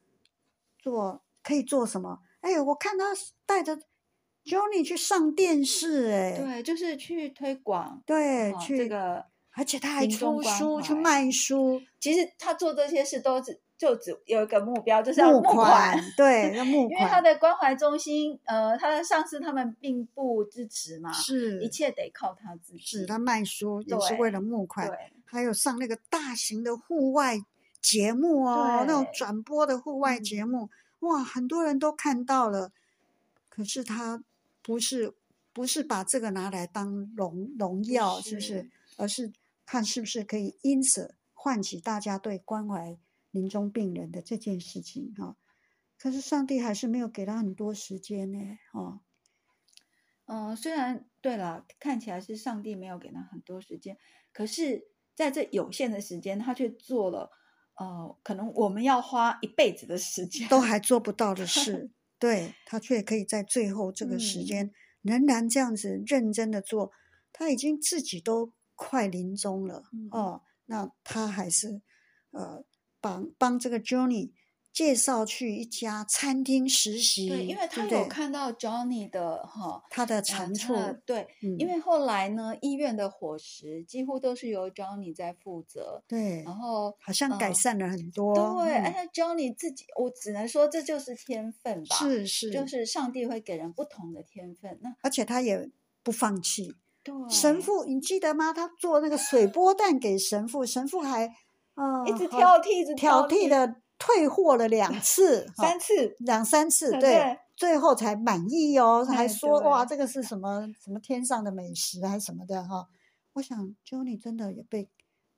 [0.78, 2.20] 做，可以做什么？
[2.40, 3.06] 哎，我看他
[3.44, 3.76] 带着
[4.44, 15.98] Johnny 去上电视，哎，对，就是去推广对，哦去这个而且他还出书去卖书，其实他做这些事都只就只有一个目标，就是要募募款。
[16.16, 22.78] 对，要 募款因为他，的关怀中心，呃，他的上司他们并不支持嘛，是一切得靠他自己。
[22.78, 27.38] 是他卖书也是为了募款，对还有上那个大型的户外
[27.80, 30.68] 节目哦，那种转播的户外嗯节目，
[31.00, 32.70] 哇，很多人都看到了，
[33.48, 34.22] 可是他
[34.62, 35.14] 不是
[35.52, 38.70] 不是把这个拿来当荣荣耀，是不是是？
[38.96, 39.32] 而是
[39.70, 42.98] 看是不是可以因此唤起大家对关怀
[43.30, 45.36] 临终病人的这件事情哈、
[45.96, 48.98] 可是上帝还是没有给他很多时间呢，哦，
[50.26, 53.96] 嗯、虽然对了，看起来是上帝没有给他很多时间，
[54.32, 57.30] 可是在这有限的时间，他却做了，
[57.76, 60.48] 呃，可能我们要花一辈子的时间。
[60.48, 66.90] 都还做不到的事， 对他却可以在最后这个时间仍然这样子认真的做，
[67.32, 71.82] 他已经自己都快临终了、嗯哦，那他还是
[72.30, 72.64] 呃
[72.98, 74.30] 帮帮这个 Johnny
[74.72, 94.78] 介绍去一家餐厅实习，对，因为他有看到 Johnny 的哈他的长处，的对，嗯因为后来呢，医院的伙食几乎都是由 Johnny 在负责，对，然后好像改呃善了很多，对，嗯而且 Johnny 自己，我只能说这就是天分吧，是是，就是上帝会给人不同的天分。
[94.80, 95.70] 那而且他也
[96.02, 96.76] 不放弃。
[97.02, 98.52] 对神父，你记得吗？
[98.52, 101.26] 他做那个水波蛋给神父，神父还
[101.74, 112.86] 呃一直挑剔，一直挑剔剔的退货了两次， 三次，两三次，对对，最后才满意哦，还哎说哇，这个是什么什么天上的美食还是什么的哈。
[113.34, 114.88] 我想 Johnny 真的也被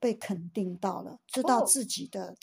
[0.01, 2.37] 被肯定到了，知道哦自己的嗯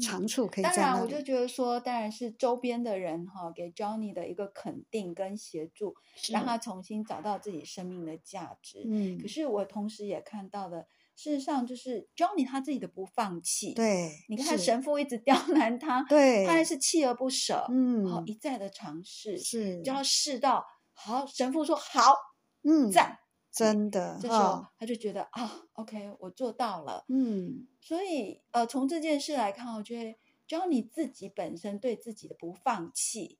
[0.00, 1.00] 长处可以当然。
[1.00, 5.94] 我就觉得说，当然是周边的人哈，给 Johnny 的一个肯定跟协助，
[6.30, 8.82] 让他重新找到自己生命的价值。
[8.86, 20.64] 嗯可，是我同时也看到了，事实上就是 Johnny 他自己的不放弃。，对，你看是神父一直刁 难他，对他还是锲而不舍，嗯好一再的尝试，是就要试到
[20.94, 21.26] 好。
[21.26, 22.14] 神父说好，
[22.62, 23.18] 嗯赞，
[23.52, 27.04] 真的这时候，他就觉得啊，OK，我做到了。
[27.08, 33.38] 嗯所以呃，从这件事来看，我觉得只要你自己本身对自己的不放弃，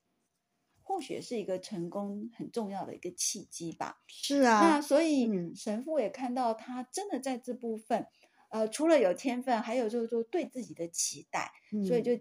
[0.83, 4.03] 或许是一个成功很重要的一个契机吧。
[4.07, 8.07] 是啊，那所以嗯神父也看到他真的在这部分，
[8.51, 11.51] 呃，除了有天分，还有就是说对自己的期待，
[11.89, 12.13] 所以嗯就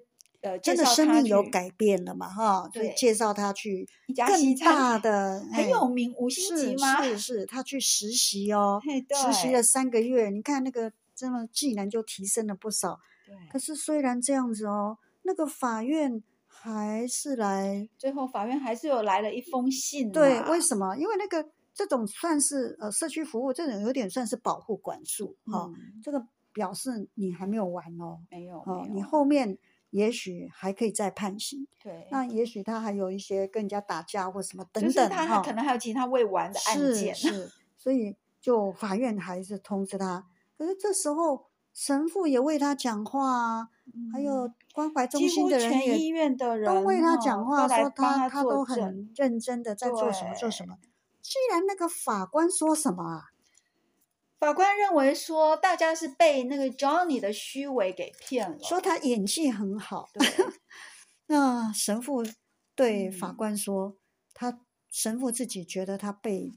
[0.41, 7.01] 呃真的生命有改变了嘛哈，所以对介绍他去一家西更大的很哎有名五星级吗？
[7.03, 12.99] 是 是，他去实习哦，嘿实习了三个月，你看那个真的技能就提升了不少。
[13.51, 20.95] 可，是虽然这样子哦，那个法院还是来最后法院还是有来了一封信对，为什么？
[20.97, 29.57] 因为那个这种算是呃社区服务，这种有点算是保护管束哈、嗯这个表示你还没有完哦，没有哦，没有，你后面
[29.91, 40.25] 也许还可以再判刑，对，那也许他还有一些跟人家打架或什么等就是等，他可能还有其他未完的案件， 是，所以就法院还是通知他。
[40.57, 43.69] 可是这时候神父也为他讲话啊，
[44.13, 50.77] 还有嗯关怀中心的人全医院的人都为他哦讲话，说他他都很认真的在做什么做什对么。
[51.21, 53.25] 既然那个法官说什么啊，
[54.41, 60.27] 法官认为说，大家是被那个 Johnny 的虚伪给骗了，说他演技很好，对，
[61.27, 62.23] 那神父
[62.73, 63.35] 对法嗯。
[63.37, 63.97] 官说，
[64.33, 66.53] 他神父自己觉得他被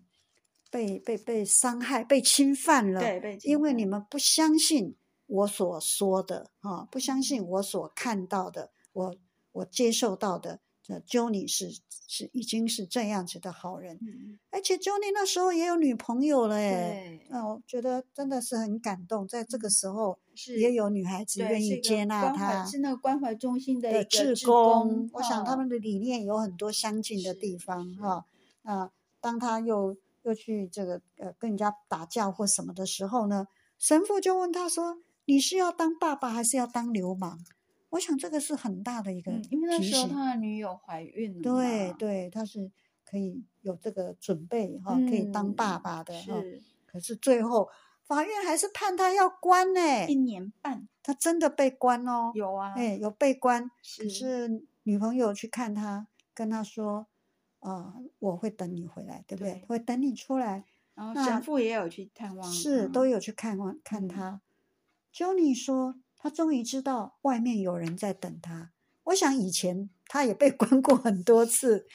[0.70, 9.16] 被被被伤害、被侵犯了，对被侵因为你们不相信我所说的啊，不相嗯信我所看到的，我
[9.52, 11.70] 我接受到的，这 Johnny 是
[12.06, 28.26] 是已经是这样子的好人，嗯，而且 Johnny 那时候也有女朋友了哎，对，那我觉得真的是很感动，在这个时候是也有女孩子愿意接纳他，是那个关怀中心的一的个志志工工，，我想他哦们的理念有很多相近的地方是哈。
[28.62, 28.90] 啊，
[29.22, 37.40] 当他又又去这个呃跟人家打架或什么的时候呢，神父就问他说：“你是要当爸爸还是要当流氓？”
[37.94, 40.08] 我想这个是很大的一个嗯，因为那提时候。
[40.08, 42.70] 他的女友怀孕了嘛对对，他是
[43.08, 46.20] 可以有这个准备哈，可以当爸嗯爸的哈。
[46.40, 47.68] 是可是最后
[48.02, 52.32] 法院还是判他要关呢，一年半，他真的被关哦。
[52.34, 57.06] 有啊，哎，有被关，可是是女朋友去看他，跟他说，
[57.60, 59.52] 啊、我会等你回来，对不对？
[59.54, 60.64] 对会等你出来，
[60.94, 64.40] 然后那神父也有去探望，是都有去看望看嗯他。
[65.12, 68.70] Johnny 说，他终于知道外面有人在等他。
[69.04, 71.86] 我想以前他也被 关过很多次，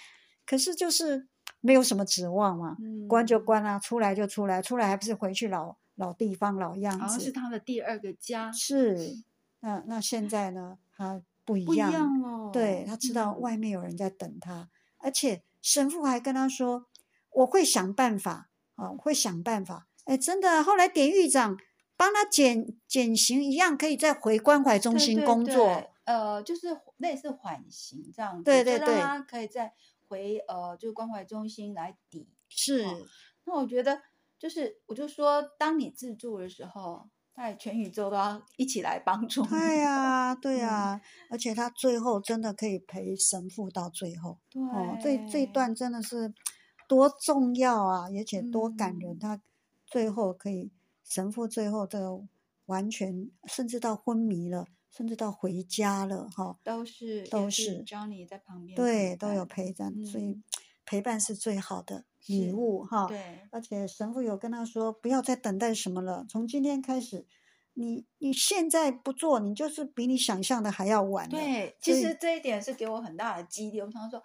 [0.45, 1.27] 可是就是
[1.61, 2.77] 没有什么指望嘛，
[3.07, 7.31] 关就嗯关啊，出来就出来，出来还不是回去老老地方老样子好像是？
[7.31, 9.17] 他的第二个家，是，
[9.61, 10.77] 那那现在呢？
[10.95, 14.69] 他不一不一样，样了，对他知道嗯外面有人在等他，
[14.99, 16.85] 而且神父还跟他说
[17.33, 21.57] ：“我会想办法啊，我会想办法。”哎，真的，后来典狱长
[21.99, 25.91] 帮他减减刑，一样可以再回关怀中心对对对工作。
[26.05, 29.73] 呃，就是类似缓刑这样子，对对让他可以再
[30.07, 32.29] 回呃，就关怀中心来抵。
[32.47, 32.85] 是，
[33.43, 34.01] 那我觉得
[34.39, 39.49] 就是，我就说，当你自助的时候，在全宇宙都要一起来帮助你。
[39.49, 44.39] 对呀、对嗯呀、而且他最后真的可以陪神父到最后。
[44.49, 46.33] 对，哦，这这一段真的是
[46.87, 49.11] 多重要啊，而且多感人。
[49.15, 49.41] 嗯他
[49.85, 50.71] 最后可以
[51.09, 52.27] 神父最后都
[52.67, 60.43] 完全，甚至到昏迷了，甚至到回家了哈、都是都是是 Johnny 在旁边对，都有伴陪伴，所以嗯
[60.85, 63.07] 陪伴是最好的礼物哈。
[63.07, 67.25] 对，而且神父有跟他说，不要再等待什么了，从今天开始，
[67.73, 71.27] 你你现在不做，你就是比你想象的还要晚。
[71.27, 73.81] 对，其实这一点是给我很大的激励。
[73.81, 74.23] 我常说，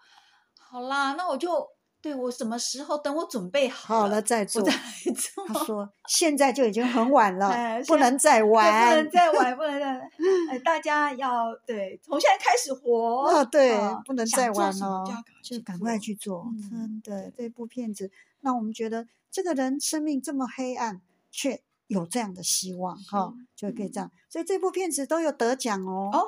[0.59, 1.67] 好啦，那我就
[2.05, 4.61] 对我什么时候等我准备好了了再做。
[4.61, 4.75] 我再
[5.15, 5.47] 做。
[5.47, 8.91] 他说现在就已经很晚了，哎不能再对玩。
[8.91, 10.11] 不能再玩，不能再，
[10.51, 13.23] 哎，大家要对，从现在开始活。
[13.23, 16.47] 啊，对，啊不能再玩了哦，就要赶快快去去做。
[16.71, 18.11] 嗯真的，这部片子
[18.43, 21.01] 让我们觉得这个人生命这么黑暗，
[21.31, 24.11] 却有这样的希望哈，就可以这样。
[24.29, 26.23] 所以这部片子都有得奖哦，哦，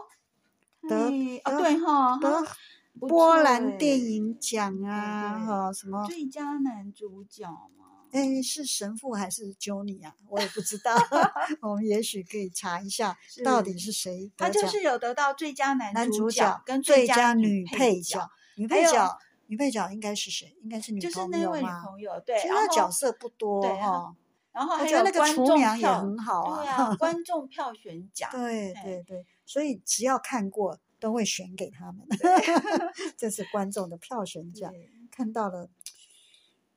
[0.89, 0.97] 得
[1.45, 2.47] 啊哦对哈，得
[3.01, 6.07] 波兰电哎影奖啊，对哈，什么？
[6.07, 7.85] 最佳男主角嘛。
[8.13, 10.15] 哎，是神父还是 Johnny 啊？
[10.29, 10.95] 我也不知道，
[11.61, 14.67] 我们也许可以查一下，到底是谁他就。
[14.67, 18.27] 是有得到最佳男男主角角跟最佳女配角，
[18.57, 19.19] 女配角，
[19.49, 20.57] 女配角应该是谁？
[20.63, 21.67] 应该是女就是朋那位女？
[21.85, 24.17] 朋友，对，其实角色不多哈，我
[24.53, 32.05] 然后还觉得那个厨娘也很好对啊啊， 观众票选奖，对哎对对，所以只要看过都会选给他们，
[33.17, 34.73] 这是观众的票选奖。
[35.09, 35.71] 看到了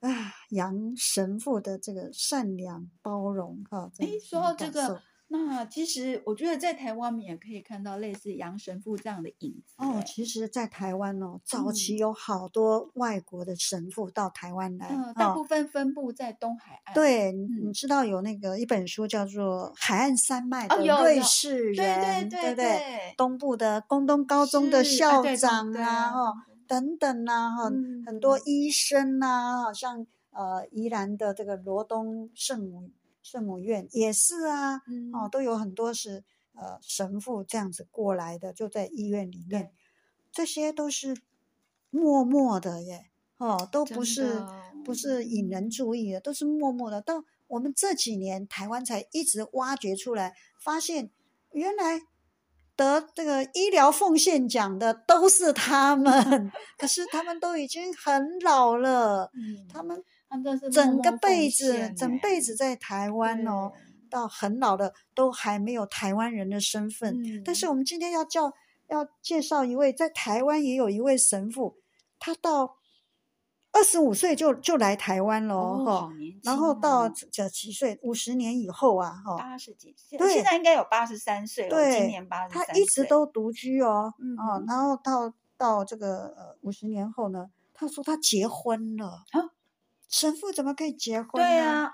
[0.01, 5.01] 啊，杨神父的这个善良包容哈，真哎的，说到这个
[5.31, 9.75] 那其实我觉得在台湾，我们也可以看到类似杨神父这样的影子。
[9.77, 16.95] 哦，哎其实，在台湾哦，早期嗯有好多外国的神父到台湾来，嗯，大哦部分分布在东海岸。
[16.95, 22.65] 对，你嗯你知道有那个一本书叫做《海岸山脉的瑞有士人》，对对不对？
[22.65, 26.33] 对，东部的工东高中的校对长啊，对啊哦，
[26.67, 32.89] 等等啊，哈、嗯很多医生啊，好像呃宜兰的这个罗东圣母
[33.29, 35.11] 圣母院也是啊，嗯。
[35.13, 36.23] 哦，都有很多是
[36.53, 39.71] 呃神父这样子过来的，就在医院里面，
[40.31, 41.15] 这些都是
[41.91, 44.43] 默默的耶，哦，都不是
[44.83, 45.69] 不是引人。
[45.69, 47.01] 注意的，都是默默的。
[47.01, 51.11] 到我们这几年台湾才一直挖掘出来，发现
[51.51, 52.01] 原来
[52.75, 60.03] 得这个医疗奉献奖的都是他们， 可是他们都已经很老了，嗯，他们
[60.71, 63.71] 整个辈子整辈欸子在台湾哦。
[64.11, 67.15] 到很老的都还没有台湾人的身份。
[67.45, 68.51] 但是嗯我们今天要叫
[68.87, 71.77] 要介绍一位，在台湾也有一位神父，
[72.17, 72.77] 他到
[73.71, 76.11] 二十五岁就就来台湾了哦，
[76.41, 89.51] 然后到哦这这几岁，五十年以后啊，哈、八十几，岁对现在应该有八十三岁了，对今年八十三他一直都独居哦，嗯哦，然后到到这个呃五十年后呢，他说他结婚了啊
[90.09, 91.47] 神父怎么可以结婚呢？
[91.47, 91.93] 对啊，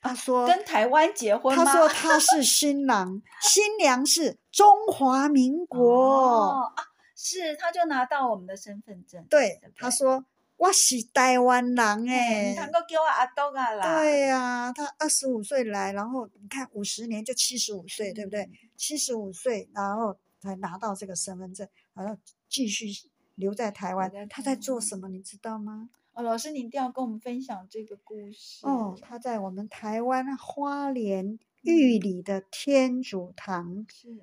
[0.00, 1.64] 他说跟台湾结婚吗？
[1.64, 5.80] 他说他是新郎，新娘是中华民国。
[5.80, 9.24] 哦啊，是，他就拿到我们的身份证。
[9.30, 10.24] 对对，对他说
[10.56, 14.00] 我是台湾人哎，能够给我阿东啊啦？
[14.00, 18.50] 对呀、他二十五岁来，然后你看五十年就七十五岁，对不嗯对？
[18.76, 22.16] 七十五岁，然后才拿到这个身份证，然后
[22.48, 22.86] 继续
[23.36, 24.10] 留在台湾。
[24.28, 25.90] 他在做什么，你知道吗？
[26.14, 28.66] 哦，老师，你一定要跟我们分享这个故事。
[28.66, 34.20] 哦，他在我们台湾花莲玉里的天主堂是，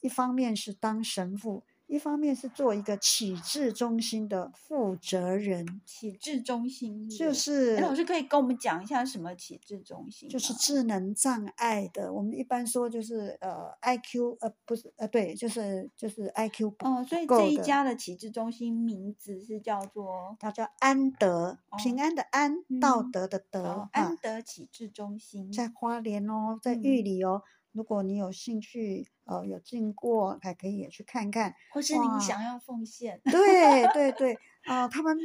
[0.00, 10.30] 一方面是当神父，一方面是做一个启智中心的负责人，启智中心就是不哎老是师可以跟我们讲一下什么启智中心吗？
[10.30, 12.12] 就是智能障碍的。
[12.12, 25.52] 我们一般说就是呃 IQ 呃不是呃对，就是就是 IQ 不哦，所以这一家的启智中心名字是叫做它叫安德，平安的安，道嗯德的德哦啊安，德启智中心。
[25.52, 27.42] 在花莲哦，在嗯玉里哦。
[27.72, 31.54] 如果你有兴趣，呃，有进过，还可以也去看看。
[31.72, 35.16] 或是哇你想要奉献，对对对，啊、他们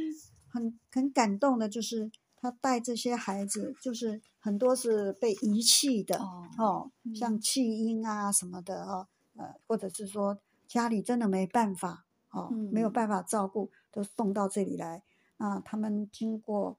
[0.48, 2.08] 很很感动的，就是
[2.40, 10.38] 他带这些孩子，就是很多是被遗弃的哦哦，像嗯弃婴啊什么的哦，呃，或者是说
[10.68, 15.02] 家里真的没办法哦，没有嗯办法照顾，都送到这里来。
[15.38, 16.78] 啊他们经过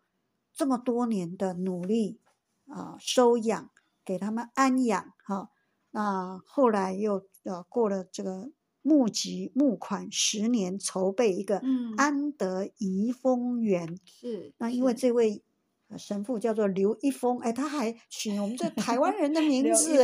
[0.54, 2.22] 这么多年的努力
[2.70, 3.70] 啊、收养，
[4.06, 5.50] 给他们安养哈、
[5.92, 8.50] 那后来又呃过了这个
[8.82, 11.94] 募集募款十年，筹备一个嗯。
[11.98, 13.98] 安德怡丰园。
[14.06, 15.42] 是那因为这位
[15.90, 19.96] 呃神父叫做刘一峰，哎，他还取我们这台湾人的名 字，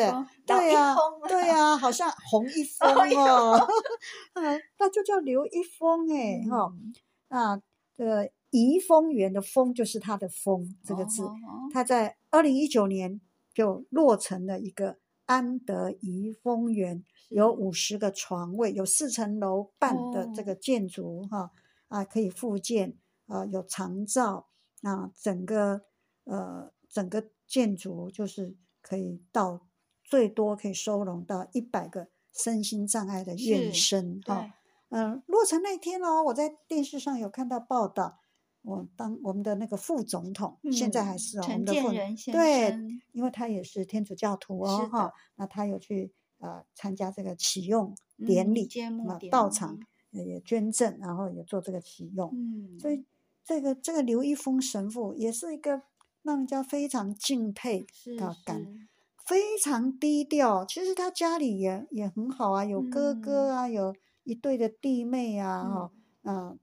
[0.46, 0.96] 对呀、啊
[1.28, 3.68] 对呀、好像洪一 峰哦，
[4.36, 6.94] 嗯，那就叫刘一峰哎，哈、嗯
[7.30, 7.62] 那
[7.96, 13.20] 这个怡丰园的丰就是他的丰这个字，哦哦他在二零一九年
[13.54, 14.98] 就落成了一个
[15.34, 21.50] 安德怡丰园，有是五十个床位，有四层楼半的这哦个建筑哈、
[21.88, 24.50] 啊，可以复建，啊，有长照，
[24.84, 25.82] 啊整个
[26.26, 29.66] 呃整个建筑就是可以到
[30.04, 34.42] 最多可以收容到一百个身心障碍的院是生哈。
[34.42, 34.54] 对
[34.90, 38.20] 嗯，落成那天哦，我在电视上有看到报道，
[38.64, 42.78] 我当我们的那个副总统，现在还嗯是哦，我们的副建仁先对，
[43.12, 47.96] 因为他也是天主教徒哦，哈的，那他有去呃参加这个启用
[48.26, 48.68] 典嗯礼，
[49.06, 49.80] 那到场。
[50.16, 53.04] 呃也捐赠，然后也做这个启用，嗯，所以
[53.44, 55.82] 这个这个刘一峰神父也是一个
[56.22, 58.88] 让人家非常敬佩是啊感是
[59.26, 60.64] 非常低调。
[60.68, 63.58] 其实他家里也也很好啊，有哥哥嗯。
[63.58, 65.92] 啊，有一对的弟妹啊，哈、
[66.22, 66.60] 嗯，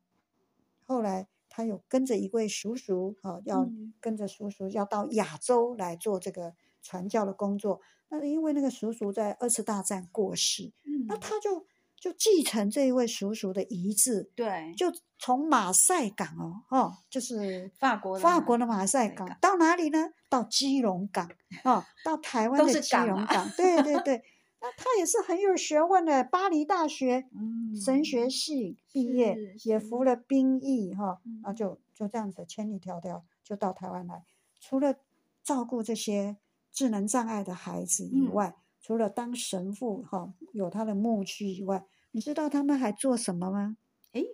[0.86, 1.26] 后来
[1.60, 7.80] 他有跟着一位叔叔，哈、要嗯跟着叔叔要到亚洲来做这个传教的工作。
[8.08, 10.72] 那因为那个叔叔在二次大战过世，
[11.06, 14.86] 那嗯他就就继承这一位叔叔的遗志，对就
[15.18, 20.08] 从马赛港哦，哦，就是法国的法国的马赛赛港港到哪里呢？
[20.28, 21.30] 到基隆港
[21.64, 24.22] 哦，到台湾的基港啊隆港，对 对对。
[24.62, 34.24] 那他也是很有学问的，巴黎大学嗯神学系毕业，也服了兵役哈，然后嗯就就这样子千里迢迢就到台湾来。
[34.60, 34.96] 除了
[35.42, 36.36] 照顾这些
[36.70, 43.78] 智能障碍的孩子以嗯外，除了当神父哈、有他的牧区以外，你知道他们还做什么吗？
[44.12, 44.26] 诶，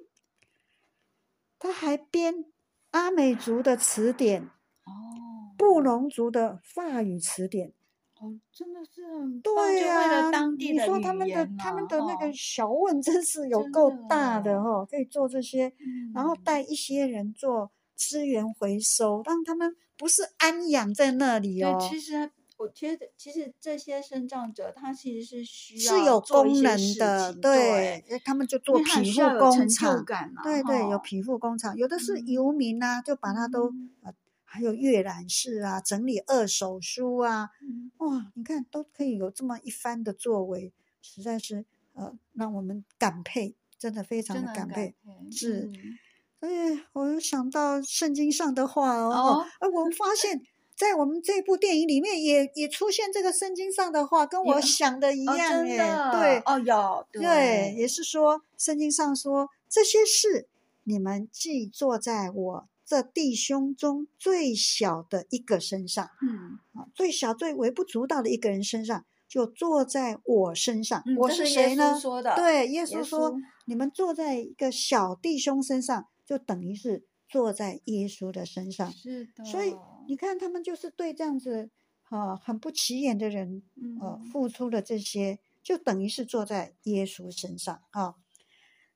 [1.61, 2.47] 他还编
[2.91, 4.51] 阿美族的词典、
[4.85, 7.73] 哦，布农族的法语词典。
[8.19, 15.73] 哦，真的是很，对呀、了当地你说他们的言他们啊的那个哦小问真是有够大的哦哈、可以做这些，
[16.15, 16.35] 然后。
[16.35, 30.05] 嗯带一些人做资源回收，让他们不是安养在那里哦对，，其实我觉得，其实这些生长者他其实是需是要有功能的，情对，他们就做皮肤工厂，
[30.45, 32.27] 对对，有皮肤工厂，有的是嗯。
[32.29, 33.91] 游民啊，就把它都嗯。
[34.03, 34.13] 呃，
[34.57, 37.91] 还有阅览室啊，整理二手书啊，嗯。
[37.99, 44.95] 哇，你看都可以有这么一番的作为，实在是呃，让我们感佩，真的非常的感佩。
[45.31, 45.99] 是嗯。
[46.41, 50.15] 所以我又想到圣经上的话哦，哦我们发。
[50.15, 50.41] 现，
[50.77, 60.47] 在我们这部电影里面也也出现这个圣经上的话，跟我想的一哦样的对，哦有对，也是说圣经上说这些事，
[60.85, 71.03] 你们既坐在我这弟兄中最小的一个身上嗯啊，最小最微不足道的一个人身上，就坐在我身上。
[71.05, 71.99] 嗯我是谁呢？
[71.99, 78.93] 说的对，耶耶稣说稣，你们坐在一个小弟兄身上，就等于是坐在耶稣的身上。
[78.93, 79.75] 是的，所以
[80.07, 81.71] 你看，他们就是对这样子
[82.05, 83.65] 啊很不起眼的人，
[84.01, 88.15] 呃，嗯付出了这些，就等于是坐在耶稣身上啊。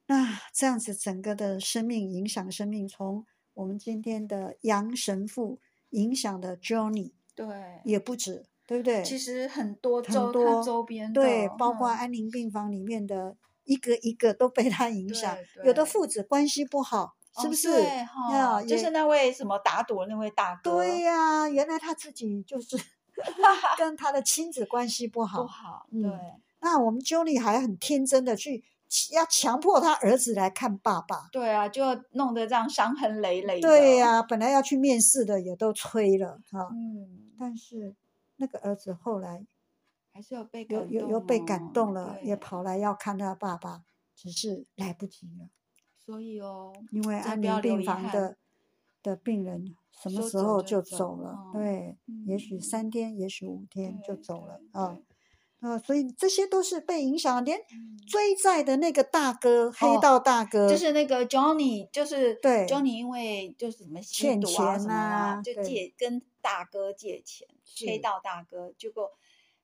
[0.07, 5.59] 那这样子，整个的生命影响生命，从我们今天的杨神父
[5.91, 7.47] 影响的 Johnny 对，
[7.85, 9.03] 也不止，对不对？
[9.03, 17.69] 其实很多很周多他周边的对，包括嗯安宁病房里面的一个一个都被他影响，对有的父子关系不好，是哦不是？
[17.73, 22.77] 对哈，就是那位什么打赌的那位大哥，对呀、原来他自己就是
[23.79, 25.43] 跟他的亲子关系不好。
[25.43, 26.11] 不好，嗯对，
[26.61, 28.63] 那我们 Johnny 还很天真的去
[29.13, 31.29] 要强迫他儿子来看爸爸。
[31.31, 31.83] 对啊，就
[32.13, 37.95] 弄得这样伤痕累累的，对呀、本来要去面试的也都催了哈、嗯，但是
[38.37, 39.47] 那个儿子后来
[40.13, 43.83] 还是有被有感动有有被感哦动了，也跑来要看他爸爸，
[44.15, 45.49] 只是来不及了。
[45.99, 48.37] 所以哦，因为安宁病房的
[49.03, 51.31] 的病人什么时候就就走走了？
[51.31, 55.05] 哦对，也许嗯三天，也许五天就走了对
[55.61, 55.73] 啊。
[55.73, 67.47] 呃，所以这些都是被影响，连嗯追债的那个大哥，黑哦道大哥，就是那个 Johnny，就是对 Johnny，因为就是什么吸欠毒啊钱什么啊，就借跟大哥借钱，
[67.87, 69.13] 黑道大哥，结果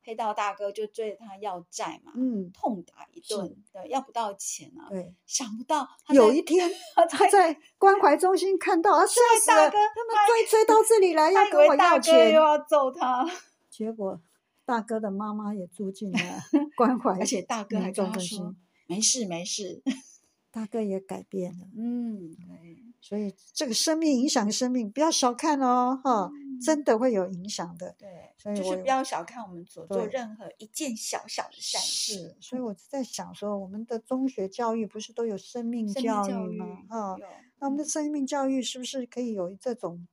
[0.04, 5.12] 黑道大哥就追着他要债嘛，嗯，痛打一是顿，对，要不到钱啊，对。
[5.26, 9.56] 想不到有一天，他他在关怀中心看到，啊， 吓死了！
[9.56, 12.40] 大哥他们追追到这里来，要跟我要钱又。
[12.40, 13.28] 要揍他，
[13.68, 14.20] 结果
[14.66, 16.18] 大哥的妈妈也住进了
[16.76, 18.54] 关怀，而且大哥还民跟他说
[18.86, 19.82] 没事没事，
[20.50, 21.66] 大哥也改变了。
[21.76, 27.94] 嗯，对，所以这个生命影响生命，不要小看哦，哈、真的会有影响的。
[27.98, 36.66] 对，所以就是不要小看我们所做对任何一件小小的善事，，所以我在想说，我们的中学教育不是都有生命教育吗？
[36.88, 37.16] 哈、
[37.60, 40.06] 那我们的生命教育是不是可以有这种，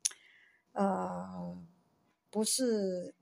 [0.74, 1.58] 呃，
[2.30, 3.16] 不是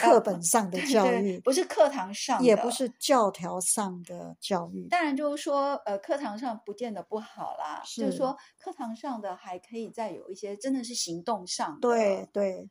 [0.00, 4.88] 课本上的教对育，不是课堂上的也不是教条上的教育？
[4.88, 12.70] 当然就是说，呃，课堂上不见得不好啦，就是是说课堂上的还可以再有一些真的是行动上的，对对，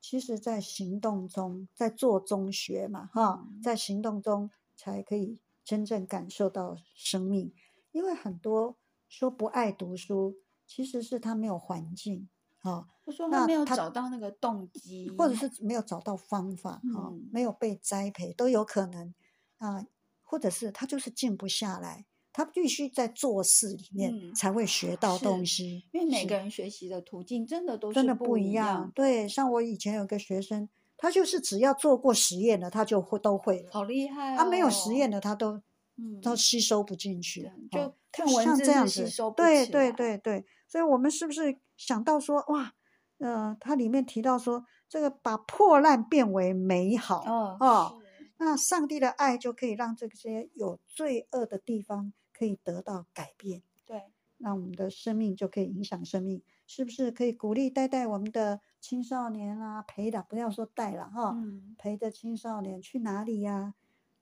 [0.00, 7.54] 其实，在行动中，在做中学嘛，哈，嗯在行动中才可以真正感受到生命。
[7.90, 8.76] 因为很多
[9.08, 10.36] 说不爱读书，
[10.66, 12.28] 其实是他没有环境，
[12.64, 19.14] 哈，就说那他没有找到那个动机，或者是没有找到方法，啊、嗯没有被栽培，都有可能
[19.58, 19.84] 啊，
[20.22, 28.92] 或者是他就是静不下来，他必须在做事里面嗯才会学到东西，因为每个人学习的途径真的都是真的不一样样。。
[28.94, 33.70] 对，像我以前有个学生，他就是只要做过实验的，他就会都会了。
[33.70, 34.38] 好厉害、哦！
[34.38, 35.60] 他没有实验的，他都
[35.96, 42.74] 嗯，都吸收不进去就看像文字这样子是吸收不对对对对，所以我们是不是想到说，哇，
[43.18, 48.02] 呃，它里面提到说，这个把破烂变为美好哦哦，
[48.38, 53.62] 那上帝的爱就可以让这些有罪恶的地方可以得到改变。
[53.84, 54.02] 对，
[54.38, 63.74] 让我们的生命就可以影响生命，是不是可以鼓励带带我们的青少年啊，陪的不要说带了哈，嗯，陪着青少年去哪里呀、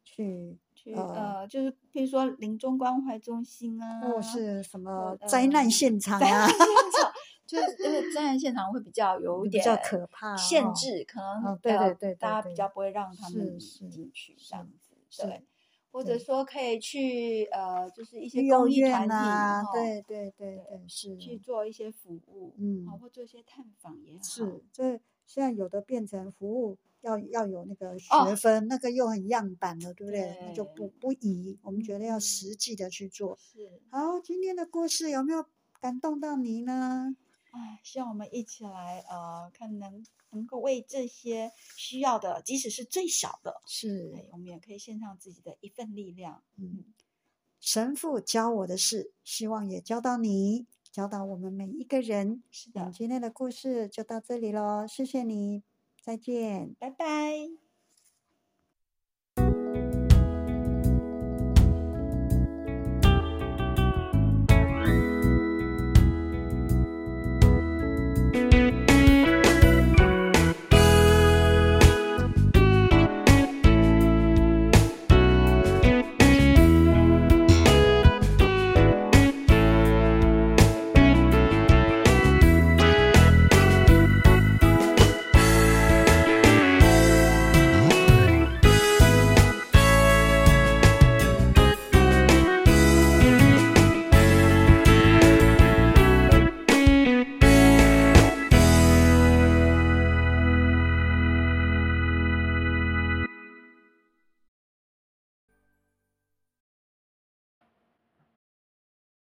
[0.05, 6.47] 去去呃呃，就是比如说临终关怀中心啊，或是什么呃灾难现场啊
[7.61, 15.43] 就是因为真人现场会比较有点比较可怕哦限制，可能哦对呃对对对大家比较不会让他们是是进去这样子，对，
[15.91, 30.39] 或者说可以去呃，就是一些公益团院体，啊，对对对对，是去做一些服务，嗯好，或做一些探访也好，是，这现在有的变成服务要要有那个哦学分，那个又很样板了，对不对？
[30.41, 33.37] 那就不不宜，我们觉得要嗯实际的去做。
[33.39, 35.45] 是，好，今天的故事有没有
[35.81, 37.17] 感动到你呢？
[37.53, 46.43] 哎，希望我们一起来呃，看能能够为这些需要的，即使是最小的，是哎，我们也可以献上自己的一份力量。
[46.57, 46.85] 嗯，
[47.61, 52.43] 神父教我的事，希望也教到你，教到我们每一个人。
[52.51, 55.63] 是的，今天的故事就到这里喽，谢谢你，
[56.01, 56.75] 再见。
[56.79, 57.62] 拜拜。